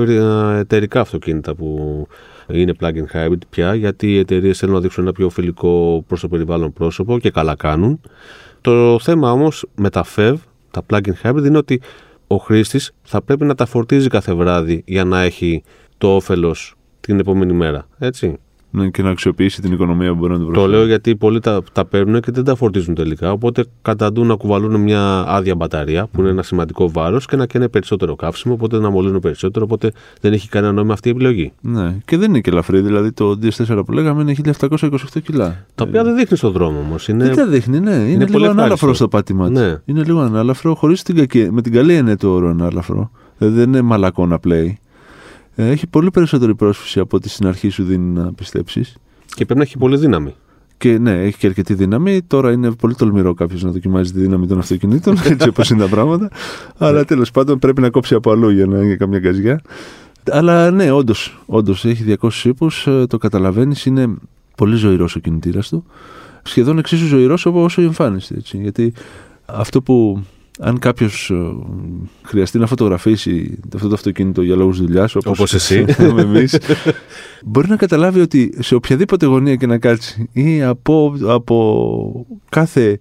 εταιρικά 0.57 0.99
αυτοκίνητα 0.99 1.55
που 1.55 2.07
είναι 2.47 2.73
plug-in 2.79 3.05
hybrid 3.13 3.37
πια, 3.49 3.75
γιατί 3.75 4.13
οι 4.13 4.17
εταιρείες 4.17 4.57
θέλουν 4.57 4.75
να 4.75 4.81
δείξουν 4.81 5.03
ένα 5.03 5.11
πιο 5.11 5.29
φιλικό 5.29 6.03
προς 6.07 6.19
το 6.19 6.27
περιβάλλον 6.27 6.73
πρόσωπο 6.73 7.19
και 7.19 7.29
καλά 7.29 7.55
κάνουν. 7.55 8.01
Το 8.61 8.99
θέμα 8.99 9.31
όμως 9.31 9.65
με 9.75 9.89
τα 9.89 10.05
FEV, 10.15 10.35
τα 10.71 10.81
plug-in 10.89 11.13
hybrid, 11.23 11.45
είναι 11.45 11.57
ότι 11.57 11.81
ο 12.27 12.37
χρήστης 12.37 12.91
θα 13.03 13.21
πρέπει 13.21 13.45
να 13.45 13.55
τα 13.55 13.65
φορτίζει 13.65 14.07
κάθε 14.07 14.33
βράδυ 14.33 14.83
για 14.85 15.03
να 15.03 15.21
έχει 15.21 15.63
το 15.97 16.15
όφελος 16.15 16.75
την 17.07 17.19
επόμενη 17.19 17.53
μέρα. 17.53 17.87
Έτσι. 17.97 18.37
Ναι, 18.75 18.89
και 18.89 19.01
να 19.01 19.09
αξιοποιήσει 19.09 19.61
την 19.61 19.71
οικονομία 19.71 20.09
που 20.09 20.15
μπορεί 20.15 20.31
να 20.31 20.39
του 20.39 20.45
προσφέρει. 20.45 20.71
Το 20.71 20.77
λέω 20.77 20.85
γιατί 20.85 21.15
πολλοί 21.15 21.39
τα, 21.39 21.61
τα 21.71 21.85
παίρνουν 21.85 22.21
και 22.21 22.31
δεν 22.31 22.43
τα 22.43 22.55
φορτίζουν 22.55 22.95
τελικά. 22.95 23.31
Οπότε 23.31 23.65
καταντούν 23.81 24.27
να 24.27 24.35
κουβαλούν 24.35 24.81
μια 24.81 25.23
άδεια 25.27 25.55
μπαταρία 25.55 26.07
που 26.11 26.21
είναι 26.21 26.29
ένα 26.29 26.43
σημαντικό 26.43 26.91
βάρος 26.91 27.25
και 27.25 27.35
να 27.35 27.45
καίνε 27.45 27.67
περισσότερο 27.67 28.15
καύσιμο, 28.15 28.53
οπότε 28.53 28.79
να 28.79 28.89
μολύνουν 28.89 29.19
περισσότερο. 29.19 29.65
Οπότε 29.65 29.91
δεν 30.21 30.33
έχει 30.33 30.49
κανένα 30.49 30.73
νόημα 30.73 30.93
αυτή 30.93 31.07
η 31.07 31.11
επιλογή. 31.11 31.51
Ναι, 31.61 31.97
και 32.05 32.17
δεν 32.17 32.29
είναι 32.29 32.39
και 32.39 32.49
ελαφρύ. 32.49 32.81
Δηλαδή 32.81 33.11
το 33.11 33.39
DS4 33.41 33.81
που 33.85 33.91
λέγαμε 33.91 34.21
είναι 34.21 34.53
1728 34.59 34.87
κιλά. 35.23 35.65
Τα 35.75 35.83
οποία 35.87 36.03
δεν 36.03 36.15
δείχνει 36.15 36.37
στον 36.37 36.51
δρόμο 36.51 36.79
όμως. 36.79 37.07
Είναι... 37.07 37.25
Δεν 37.25 37.35
τα 37.35 37.47
δείχνει, 37.47 37.79
ναι. 37.79 37.95
Είναι, 37.95 38.09
είναι 38.09 38.25
λίγο 38.25 38.49
ανάλαφρο 38.49 38.93
στο 38.93 39.07
πάτημα 39.07 39.49
ναι. 39.49 39.77
Είναι 39.85 40.03
λίγο 40.03 40.19
ανάλαφρο, 40.19 40.75
χωρίς 40.75 41.03
την 41.03 41.27
με 41.51 41.61
την 41.61 41.71
καλή 41.71 41.93
έννοια 41.93 42.17
του 42.17 42.29
όρου 42.29 42.47
ανάλαφρο. 42.47 43.11
Δηλαδή 43.37 43.59
δεν 43.59 43.67
είναι 43.69 43.81
μαλακό 43.81 44.25
να 44.25 44.39
πλέει. 44.39 44.77
Ε, 45.55 45.69
έχει 45.69 45.87
πολύ 45.87 46.11
περισσότερη 46.11 46.55
πρόσφυση 46.55 46.99
από 46.99 47.17
ό,τι 47.17 47.29
στην 47.29 47.47
αρχή 47.47 47.69
σου 47.69 47.83
δίνει 47.83 48.19
να 48.19 48.33
πιστέψεις. 48.33 48.97
Και 49.25 49.45
πρέπει 49.45 49.55
να 49.59 49.65
έχει 49.65 49.77
πολύ 49.77 49.97
δύναμη. 49.97 50.35
Και 50.77 50.97
ναι, 50.97 51.23
έχει 51.23 51.37
και 51.37 51.47
αρκετή 51.47 51.73
δύναμη. 51.73 52.21
Τώρα 52.21 52.51
είναι 52.51 52.71
πολύ 52.71 52.95
τολμηρό 52.95 53.33
κάποιος 53.33 53.63
να 53.63 53.71
δοκιμάζει 53.71 54.11
τη 54.11 54.19
δύναμη 54.19 54.47
των 54.47 54.59
αυτοκινήτων, 54.59 55.17
έτσι 55.31 55.49
όπως 55.49 55.69
είναι 55.69 55.81
τα 55.83 55.89
πράγματα. 55.89 56.29
Αλλά 56.77 57.05
τέλος 57.05 57.31
πάντων 57.31 57.59
πρέπει 57.59 57.81
να 57.81 57.89
κόψει 57.89 58.15
από 58.15 58.31
αλλού 58.31 58.49
για 58.49 58.65
να 58.65 58.77
έχει 58.77 58.97
καμιά 58.97 59.19
γκαζιά. 59.19 59.61
Αλλά 60.31 60.71
ναι, 60.71 60.91
όντως 60.91 61.43
όντως, 61.45 61.85
έχει 61.85 62.15
200 62.21 62.29
ύπους, 62.43 62.87
ε, 62.87 63.05
το 63.07 63.17
καταλαβαίνεις, 63.17 63.85
είναι 63.85 64.15
πολύ 64.57 64.75
ζωηρός 64.75 65.15
ο 65.15 65.19
κινητήρας 65.19 65.69
του. 65.69 65.85
Σχεδόν 66.43 66.77
εξίσου 66.77 67.05
ζωηρός 67.05 67.45
όσο 67.45 67.81
η 67.81 67.85
εμφάνιση. 67.85 68.35
Έτσι. 68.37 68.57
Γιατί 68.57 68.93
αυτό 69.45 69.81
που 69.81 70.23
αν 70.59 70.79
κάποιος 70.79 71.29
ε, 71.29 71.55
χρειαστεί 72.23 72.57
να 72.57 72.67
φωτογραφίσει 72.67 73.59
αυτό 73.75 73.87
το 73.87 73.93
αυτοκίνητο 73.93 74.41
για 74.41 74.55
λόγους 74.55 74.77
δουλειάς, 74.79 75.15
όπως 75.15 75.53
εσύ, 75.53 75.85
εμείς, 76.17 76.57
μπορεί 77.43 77.67
να 77.67 77.75
καταλάβει 77.75 78.19
ότι 78.19 78.53
σε 78.59 78.75
οποιαδήποτε 78.75 79.25
γωνία 79.25 79.55
και 79.55 79.67
να 79.67 79.77
κάτσει 79.77 80.29
ή 80.31 80.63
από, 80.63 81.15
από 81.27 82.25
κάθε 82.49 82.99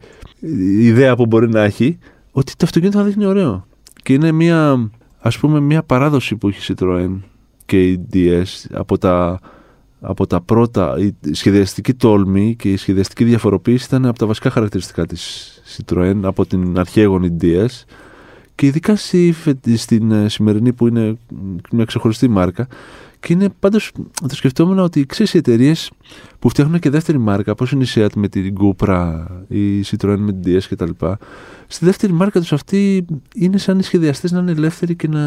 ιδέα 0.81 1.17
που 1.17 1.27
μπορεί 1.27 1.49
να 1.49 1.63
έχει, 1.63 1.99
ότι 2.31 2.53
το 2.57 2.65
αυτοκίνητο 2.65 2.99
θα 2.99 3.05
δείχνει 3.05 3.25
ωραίο. 3.25 3.67
Και 4.03 4.13
είναι 4.13 4.33
μια, 4.33 4.91
ας 5.19 5.39
πούμε, 5.39 5.61
μια 5.61 5.83
παράδοση 5.83 6.37
που 6.37 6.49
έχει 6.49 6.73
η 6.73 6.75
Citroën 6.79 7.11
και 7.67 7.89
η 7.91 8.07
DS 8.13 8.65
από 8.73 8.99
τα 8.99 9.41
από 10.05 10.27
τα 10.27 10.41
πρώτα, 10.41 10.95
η 10.99 11.35
σχεδιαστική 11.35 11.95
τόλμη 11.95 12.57
και 12.59 12.73
η 12.73 12.77
σχεδιαστική 12.77 13.25
διαφοροποίηση 13.25 13.85
ήταν 13.85 14.07
από 14.07 14.19
τα 14.19 14.27
βασικά 14.27 14.51
χαρακτηριστικά 14.51 15.07
της 15.07 15.53
Citroën 15.77 16.21
από 16.23 16.47
την 16.47 16.79
αρχαίγονη 16.79 17.37
DS 17.41 17.85
και 18.55 18.67
ειδικά 18.67 18.97
στην 19.77 20.11
ε, 20.11 20.29
σημερινή 20.29 20.73
που 20.73 20.87
είναι 20.87 21.17
μια 21.73 21.85
ξεχωριστή 21.85 22.29
μάρκα 22.29 22.69
και 23.23 23.33
είναι 23.33 23.49
πάντως 23.59 23.93
το 24.29 24.35
σκεφτόμουν 24.35 24.79
ότι 24.79 25.07
ξέρεις 25.07 25.35
οι 25.35 25.39
εταιρείες 25.39 25.91
που 26.39 26.49
φτιάχνουν 26.49 26.79
και 26.79 26.91
δεύτερη 26.91 27.19
μάρκα, 27.19 27.53
όπω 27.53 27.65
είναι 27.73 27.85
η 27.85 27.87
Seat 27.95 28.09
με 28.15 28.29
την 28.29 28.55
Cupra, 28.61 29.25
η 29.49 29.81
Citroën 29.81 30.17
με 30.19 30.33
την 30.33 30.43
DS 30.45 30.63
κτλ. 30.69 30.91
Στη 31.67 31.85
δεύτερη 31.85 32.13
μάρκα 32.13 32.41
τους 32.41 32.53
αυτή 32.53 33.05
είναι 33.35 33.59
σαν 33.59 33.79
οι 33.79 33.83
σχεδιαστές 33.83 34.33
να 34.33 34.41
είναι 34.41 34.51
ελεύθεροι 34.51 34.97
και 34.97 35.09
να 35.09 35.21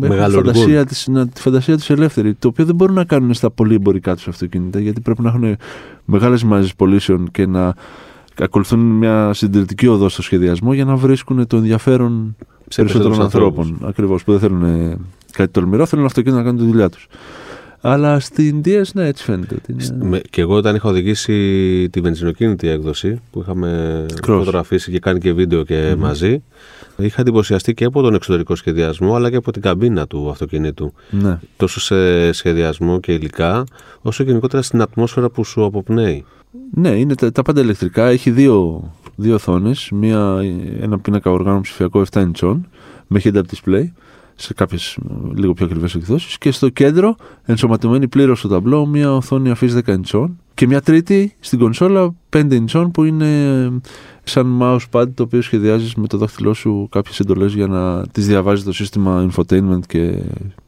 έχουν 0.00 0.30
φαντασία 0.30 0.84
της, 0.84 1.06
να, 1.08 1.28
τη 1.28 1.40
φαντασία 1.40 1.76
τους 1.76 1.90
ελεύθερη. 1.90 2.34
Το 2.34 2.48
οποίο 2.48 2.64
δεν 2.64 2.74
μπορούν 2.74 2.94
να 2.94 3.04
κάνουν 3.04 3.34
στα 3.34 3.50
πολύ 3.50 3.74
εμπορικά 3.74 4.14
τους 4.14 4.28
αυτοκίνητα, 4.28 4.80
γιατί 4.80 5.00
πρέπει 5.00 5.22
να 5.22 5.28
έχουν 5.28 5.56
μεγάλες 6.04 6.42
μάζες 6.44 6.74
πωλήσεων 6.74 7.30
και 7.30 7.46
να 7.46 7.74
ακολουθούν 8.38 8.80
μια 8.80 9.32
συντηρητική 9.32 9.86
οδό 9.86 10.08
στο 10.08 10.22
σχεδιασμό 10.22 10.72
για 10.72 10.84
να 10.84 10.96
βρίσκουν 10.96 11.46
το 11.46 11.56
ενδιαφέρον 11.56 12.36
περισσότερων 12.76 13.20
ανθρώπων. 13.20 13.78
Ακριβώς 13.82 14.24
που 14.24 14.30
δεν 14.30 14.40
θέλουν 14.40 14.98
κάτι 15.36 15.50
τολμηρό, 15.50 15.86
θέλουν 15.86 16.04
αυτοκίνητα 16.04 16.38
να 16.42 16.44
κάνουν 16.46 16.60
τη 16.64 16.70
δουλειά 16.70 16.88
τους. 16.88 17.06
Αλλά 17.86 18.20
στην 18.20 18.60
DS, 18.64 18.82
ναι, 18.94 19.06
έτσι 19.06 19.24
φαίνεται. 19.24 19.54
Ότι 19.54 19.72
είναι... 19.72 20.04
Με- 20.08 20.20
Και 20.30 20.40
εγώ 20.40 20.54
όταν 20.54 20.74
είχα 20.74 20.88
οδηγήσει 20.88 21.88
τη 21.90 22.00
βενζινοκίνητη 22.00 22.68
έκδοση 22.68 23.20
που 23.30 23.40
είχαμε 23.40 24.04
Cross. 24.14 24.18
φωτογραφίσει 24.26 24.90
και 24.90 24.98
κάνει 24.98 25.18
και 25.18 25.32
βίντεο 25.32 25.62
και 25.64 25.94
μαζί, 25.98 26.42
είχα 26.96 27.20
εντυπωσιαστεί 27.20 27.74
και 27.74 27.84
από 27.84 28.02
τον 28.02 28.14
εξωτερικό 28.14 28.54
σχεδιασμό 28.54 29.14
αλλά 29.14 29.30
και 29.30 29.36
από 29.36 29.52
την 29.52 29.62
καμπίνα 29.62 30.06
του 30.06 30.28
αυτοκινήτου. 30.30 30.92
Ναι. 31.10 31.38
Τόσο 31.56 31.80
σε 31.80 32.32
σχεδιασμό 32.32 33.00
και 33.00 33.12
υλικά, 33.12 33.64
όσο 34.02 34.22
γενικότερα 34.22 34.62
στην 34.62 34.80
ατμόσφαιρα 34.80 35.28
που 35.30 35.44
σου 35.44 35.64
αποπνέει. 35.64 36.24
Ναι, 36.74 36.88
είναι 36.88 37.14
τα, 37.14 37.32
τα 37.32 37.42
πάντα 37.42 37.60
ηλεκτρικά. 37.60 38.06
Έχει 38.06 38.30
δύο, 38.30 38.90
δύο 39.16 39.34
οθόνες. 39.34 39.90
Ένα 40.80 40.98
πίνακα 40.98 41.30
οργάνων 41.30 41.60
ψηφιακό 41.60 42.02
7 42.12 42.24
inch 42.32 42.56
με 43.06 43.20
head-up 43.24 43.40
display 43.54 43.84
σε 44.34 44.54
κάποιες 44.54 44.98
λίγο 45.34 45.52
πιο 45.52 45.66
ακριβές 45.66 45.94
εκδόσεις. 45.94 46.38
Και 46.38 46.50
στο 46.50 46.68
κέντρο, 46.68 47.16
ενσωματωμένη 47.44 48.08
πλήρως 48.08 48.38
στο 48.38 48.48
ταμπλό, 48.48 48.86
μια 48.86 49.14
οθόνη 49.14 49.50
αφής 49.50 49.74
10 49.74 49.96
inch 49.96 50.24
και 50.54 50.66
μια 50.66 50.80
τρίτη 50.80 51.36
στην 51.40 51.58
κονσόλα 51.58 52.14
5 52.30 52.64
inch 52.66 52.86
που 52.92 53.04
είναι 53.04 53.44
ε, 53.64 53.70
σαν 54.22 54.58
mousepad 54.62 55.06
το 55.14 55.22
οποίο 55.22 55.42
σχεδιάζεις 55.42 55.94
με 55.94 56.06
το 56.06 56.16
δάχτυλό 56.18 56.54
σου 56.54 56.88
κάποιες 56.90 57.20
εντολές 57.20 57.52
για 57.54 57.66
να 57.66 58.06
τις 58.06 58.26
διαβάζεις 58.26 58.64
το 58.64 58.72
σύστημα 58.72 59.28
infotainment 59.30 59.86
και 59.86 60.22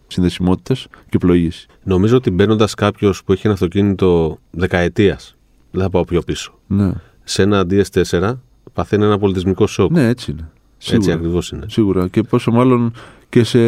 συνδεσιμότητα 0.07 0.75
και 1.09 1.19
πλοήγηση. 1.19 1.67
Νομίζω 1.83 2.17
ότι 2.17 2.31
μπαίνοντας 2.31 2.75
κάποιος 2.75 3.25
που 3.25 3.33
έχει 3.33 3.43
ένα 3.45 3.55
αυτοκίνητο 3.55 4.39
δεκαετίας, 4.51 5.37
δεν 5.71 5.83
θα 5.83 5.91
πάω 5.91 6.05
πιο 6.05 6.21
πίσω, 6.21 6.59
Ναι, 6.67 6.93
σε 7.25 7.43
ένα 7.43 7.67
DS4 7.71 8.33
παθαίνει 8.73 9.05
ένα 9.05 9.19
πολιτισμικό 9.19 9.67
σοκ. 9.67 9.91
ναι 9.91 10.07
έτσι 10.09 10.31
είναι. 10.31 10.51
Έτσι 10.79 10.91
Σίγουρα. 10.91 11.15
ακριβώς 11.15 11.51
είναι. 11.51 11.65
Σίγουρα. 11.69 12.09
Και 12.09 12.23
πόσο 12.23 12.51
μάλλον 12.51 12.93
και 13.29 13.45
σε 13.45 13.61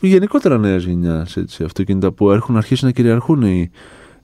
γενικότερα 0.00 0.58
νέας 0.58 0.84
γενιάς 0.84 1.38
αυτοκίνητα 1.64 2.12
που 2.12 2.30
έχουν 2.30 2.56
αρχίσει 2.56 2.84
να 2.84 2.90
κυριαρχούν 2.90 3.42
οι 3.42 3.70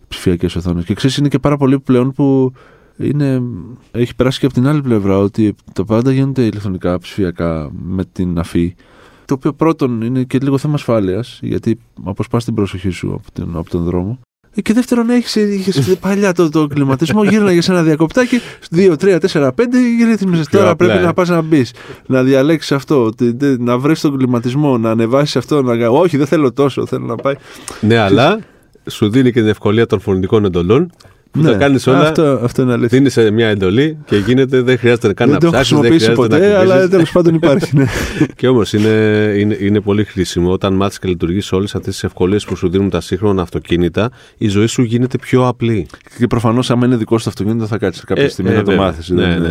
ψηφιακές 0.08 0.56
οθόνες. 0.56 0.84
Και 0.84 0.94
ξέρεις, 0.94 1.16
είναι 1.16 1.28
και 1.28 1.38
πάρα 1.38 1.56
πολύ 1.56 1.80
πλέον 1.80 2.12
που 2.12 2.52
είναι, 2.96 3.42
έχει 3.90 4.14
περάσει 4.14 4.38
και 4.38 4.46
από 4.46 4.54
την 4.54 4.66
άλλη 4.66 4.82
πλευρά 4.82 5.18
ότι 5.18 5.54
τα 5.72 5.84
πάντα 5.84 6.12
γίνονται 6.12 6.42
ηλεκτρονικά, 6.42 6.98
ψηφιακά 6.98 7.70
με 7.72 8.04
την 8.04 8.38
αφή. 8.38 8.74
Το 9.24 9.34
οποίο 9.34 9.52
πρώτον 9.52 10.02
είναι 10.02 10.22
και 10.22 10.38
λίγο 10.38 10.58
θέμα 10.58 10.74
ασφάλειας, 10.74 11.38
γιατί 11.42 11.78
αποσπά 12.04 12.38
την 12.38 12.54
προσοχή 12.54 12.90
σου 12.90 13.12
από 13.14 13.32
τον, 13.32 13.56
από 13.56 13.70
τον 13.70 13.84
δρόμο. 13.84 14.18
Ε, 14.54 14.60
Και 14.60 14.72
δεύτερον, 14.72 15.10
έχεις 15.10 15.34
είχες 15.36 15.96
παλιά 16.00 16.32
το, 16.32 16.48
το 16.48 16.66
κλιματισμό, 16.66 17.24
γύρναγες 17.24 17.64
σε 17.64 17.70
ένα 17.72 17.82
διακοπτάκι, 17.82 18.40
2, 18.76 18.92
3, 19.00 19.18
4, 19.20 19.48
5, 19.48 19.52
ρύθμιζε. 20.06 20.42
Πιο 20.50 20.58
Τώρα 20.58 20.70
απλά, 20.70 20.86
πρέπει 20.86 21.02
ε. 21.02 21.06
να 21.06 21.12
πας 21.12 21.28
να 21.28 21.40
μπεις, 21.42 21.72
να 22.06 22.22
διαλέξεις 22.22 22.72
αυτό, 22.72 23.04
ότι 23.04 23.34
τε- 23.34 23.60
να 23.60 23.78
βρεις 23.78 24.00
τον 24.00 24.16
κλιματισμό, 24.18 24.78
να 24.78 24.90
ανεβάσεις 24.90 25.36
αυτό. 25.36 25.62
Να... 25.62 25.88
Όχι, 25.88 26.16
δεν 26.16 26.26
θέλω 26.26 26.52
τόσο, 26.52 26.86
θέλω 26.86 27.04
να 27.06 27.16
πάει. 27.16 27.34
Ναι, 27.80 27.96
αλλά 27.98 28.38
σου 28.90 29.10
δίνει 29.10 29.32
και 29.32 29.40
την 29.40 29.48
ευκολία 29.48 29.86
των 29.86 30.00
φωνητικών 30.00 30.44
εντολών 30.44 30.90
που 31.30 31.40
τα 31.42 31.52
κάνεις 31.54 31.86
όλα. 31.86 31.98
Ναι, 31.98 32.06
Αυτό, 32.06 32.40
αυτό 32.42 32.62
είναι 32.62 32.72
αλήθεια. 32.72 32.98
Δίνεις 32.98 33.12
σε 33.12 33.30
μια 33.30 33.48
εντολή 33.48 33.98
και 34.04 34.16
γίνεται, 34.16 34.60
δεν 34.62 34.78
χρειάζεται 34.78 35.12
καν 35.14 35.26
Δεν 35.30 35.34
να 35.34 35.40
το 35.40 35.46
έχω 35.46 35.54
ψάξει, 35.54 35.74
δεν 35.74 35.90
χρησιμοποιήσει 35.90 36.12
χρειάζεται 36.24 36.36
ποτέ, 36.38 36.52
να 36.52 36.58
αλλά 36.58 36.72
κουμπίσεις. 36.74 36.90
τέλος 36.90 37.12
πάντων 37.12 37.34
υπάρχει. 37.34 37.76
Ναι. 37.76 37.84
Και 38.36 38.48
όμως 38.48 38.72
είναι, 38.72 38.88
είναι, 39.38 39.56
είναι 39.60 39.80
πολύ 39.80 40.04
χρήσιμο 40.04 40.52
όταν 40.52 40.74
μάθεις 40.74 40.98
και 40.98 41.08
λειτουργείς 41.08 41.52
όλες 41.52 41.74
αυτές 41.74 41.92
τις 41.92 42.04
ευκολίες 42.04 42.44
που 42.44 42.56
σου 42.56 42.68
δίνουν 42.70 42.90
τα 42.90 43.00
σύγχρονα 43.00 43.42
αυτοκίνητα, 43.42 44.10
η 44.38 44.48
ζωή 44.48 44.66
σου 44.66 44.82
γίνεται 44.82 45.18
πιο 45.18 45.46
απλή. 45.46 45.86
και 46.18 46.26
προφανώς, 46.26 46.70
άμα 46.70 46.86
είναι 46.86 46.96
δικό 46.96 47.18
σου 47.18 47.24
το 47.24 47.30
αυτοκίνητο, 47.30 47.66
θα 47.66 47.78
κάτσεις 47.78 48.04
κάποια 48.04 48.24
Ε, 48.24 48.28
στιγμή 48.28 48.50
ε, 48.50 48.54
να 48.54 48.62
το 48.62 48.70
βέβαια. 48.70 48.84
μάθεις. 48.86 49.08
Ναι, 49.08 49.26
ναι, 49.38 49.48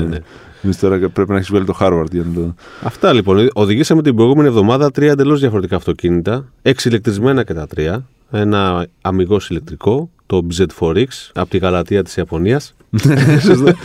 ναι. 0.61 0.73
τώρα 0.81 1.09
πρέπει 1.13 1.29
να 1.31 1.35
έχεις 1.35 1.49
βγάλει 1.49 1.65
το 1.65 1.77
Harvard 1.79 2.11
για 2.11 2.23
να 2.33 2.41
το. 2.41 2.55
Αυτά 2.83 3.13
λοιπόν. 3.13 3.49
Οδηγήσαμε 3.53 4.01
την 4.01 4.15
προηγούμενη 4.15 4.47
εβδομάδα 4.47 4.91
τρία 4.91 5.11
εντελώς 5.11 5.39
διαφορετικά 5.39 5.75
αυτοκίνητα. 5.75 6.45
Έξι 6.61 6.87
ηλεκτρισμένα 6.87 7.43
και 7.43 7.53
τα 7.53 7.67
τρία. 7.67 8.05
Ένα 8.31 8.85
αμυγό 9.01 9.39
ηλεκτρικό, 9.49 10.09
το 10.25 10.47
BZ4X, 10.51 11.05
από 11.33 11.49
τη 11.49 11.57
Γαλατεία 11.57 12.03
της 12.03 12.15
Ιαπωνίας. 12.17 12.73
Ναι, 13.05 13.39
Σωστά. 13.45 13.75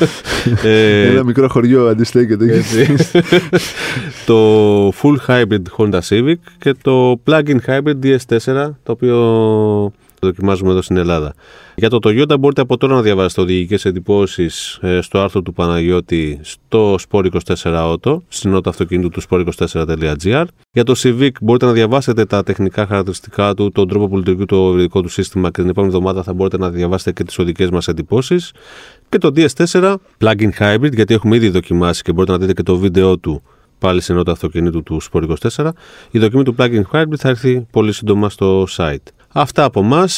ε, 0.64 1.06
Ένα 1.06 1.24
μικρό 1.24 1.48
χωριό 1.48 1.86
αντιστέκεται. 1.88 2.54
έτσι. 2.56 2.94
το 4.26 4.88
Full 4.88 5.16
Hybrid 5.26 5.62
Honda 5.76 5.98
Civic 6.08 6.34
και 6.58 6.74
το 6.82 7.20
Plug-in 7.26 7.56
Hybrid 7.66 7.94
DS4, 8.02 8.70
το 8.82 8.92
οποίο 8.92 9.92
δοκιμάζουμε 10.24 10.70
εδώ 10.70 10.82
στην 10.82 10.96
Ελλάδα. 10.96 11.34
Για 11.74 11.90
το 11.90 11.98
Toyota 12.02 12.38
μπορείτε 12.40 12.60
από 12.60 12.76
τώρα 12.76 12.94
να 12.94 13.02
διαβάσετε 13.02 13.40
οδηγικές 13.40 13.84
εντυπώσεις 13.84 14.78
ε, 14.82 15.00
στο 15.00 15.20
άρθρο 15.20 15.42
του 15.42 15.52
Παναγιώτη 15.52 16.38
στο 16.42 16.96
Sport 17.08 17.26
24 17.54 17.54
Auto, 17.62 18.16
στην 18.28 18.50
νότα 18.50 18.70
αυτοκίνητου 18.70 19.08
του 19.08 19.22
sport24.gr. 19.28 20.44
Για 20.72 20.84
το 20.84 20.94
Civic 20.96 21.30
μπορείτε 21.40 21.66
να 21.66 21.72
διαβάσετε 21.72 22.24
τα 22.24 22.42
τεχνικά 22.42 22.86
χαρακτηριστικά 22.86 23.54
του, 23.54 23.70
τον 23.72 23.88
τρόπο 23.88 24.08
που 24.08 24.16
λειτουργεί 24.16 24.44
το 24.44 24.68
ευρυδικό 24.68 25.02
του 25.02 25.08
σύστημα 25.08 25.50
και 25.50 25.60
την 25.60 25.70
επόμενη 25.70 25.92
εβδομάδα 25.94 26.22
θα 26.22 26.32
μπορείτε 26.32 26.58
να 26.58 26.70
διαβάσετε 26.70 27.12
και 27.12 27.24
τις 27.24 27.38
οδικές 27.38 27.70
μας 27.70 27.88
εντυπώσεις. 27.88 28.52
Και 29.08 29.18
το 29.18 29.32
DS4 29.36 29.94
Plug-in 30.18 30.50
Hybrid, 30.58 30.92
γιατί 30.92 31.14
έχουμε 31.14 31.36
ήδη 31.36 31.48
δοκιμάσει 31.48 32.02
και 32.02 32.12
μπορείτε 32.12 32.32
να 32.32 32.38
δείτε 32.38 32.52
και 32.52 32.62
το 32.62 32.76
βίντεο 32.76 33.18
του 33.18 33.42
πάλι 33.78 34.00
σε 34.00 34.12
νότα 34.12 34.32
αυτοκινήτου 34.32 34.82
του 34.82 35.00
Sport 35.02 35.36
24. 35.56 35.68
Η 36.10 36.18
δοκιμή 36.18 36.42
του 36.42 36.54
Plug-in 36.58 36.82
Hybrid 36.92 37.16
θα 37.16 37.28
έρθει 37.28 37.66
πολύ 37.70 37.92
σύντομα 37.92 38.28
στο 38.28 38.66
site. 38.76 39.06
Αυτά 39.36 39.64
από 39.64 39.80
εμά. 39.80 40.08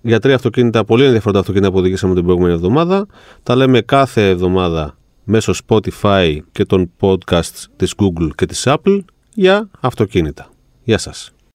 Για 0.00 0.20
τρία 0.20 0.34
αυτοκίνητα, 0.34 0.84
πολύ 0.84 1.04
ενδιαφέροντα 1.04 1.38
αυτοκίνητα 1.38 1.72
που 1.72 1.78
οδηγήσαμε 1.78 2.14
την 2.14 2.22
προηγούμενη 2.22 2.54
εβδομάδα. 2.54 3.06
Τα 3.42 3.56
λέμε 3.56 3.80
κάθε 3.80 4.28
εβδομάδα 4.28 4.96
μέσω 5.24 5.52
Spotify 5.66 6.38
και 6.52 6.64
των 6.64 6.90
podcasts 7.00 7.64
της 7.76 7.94
Google 7.96 8.28
και 8.34 8.46
της 8.46 8.66
Apple 8.66 9.04
για 9.34 9.68
αυτοκίνητα. 9.80 10.48
Γεια 10.84 10.98
σας. 10.98 11.32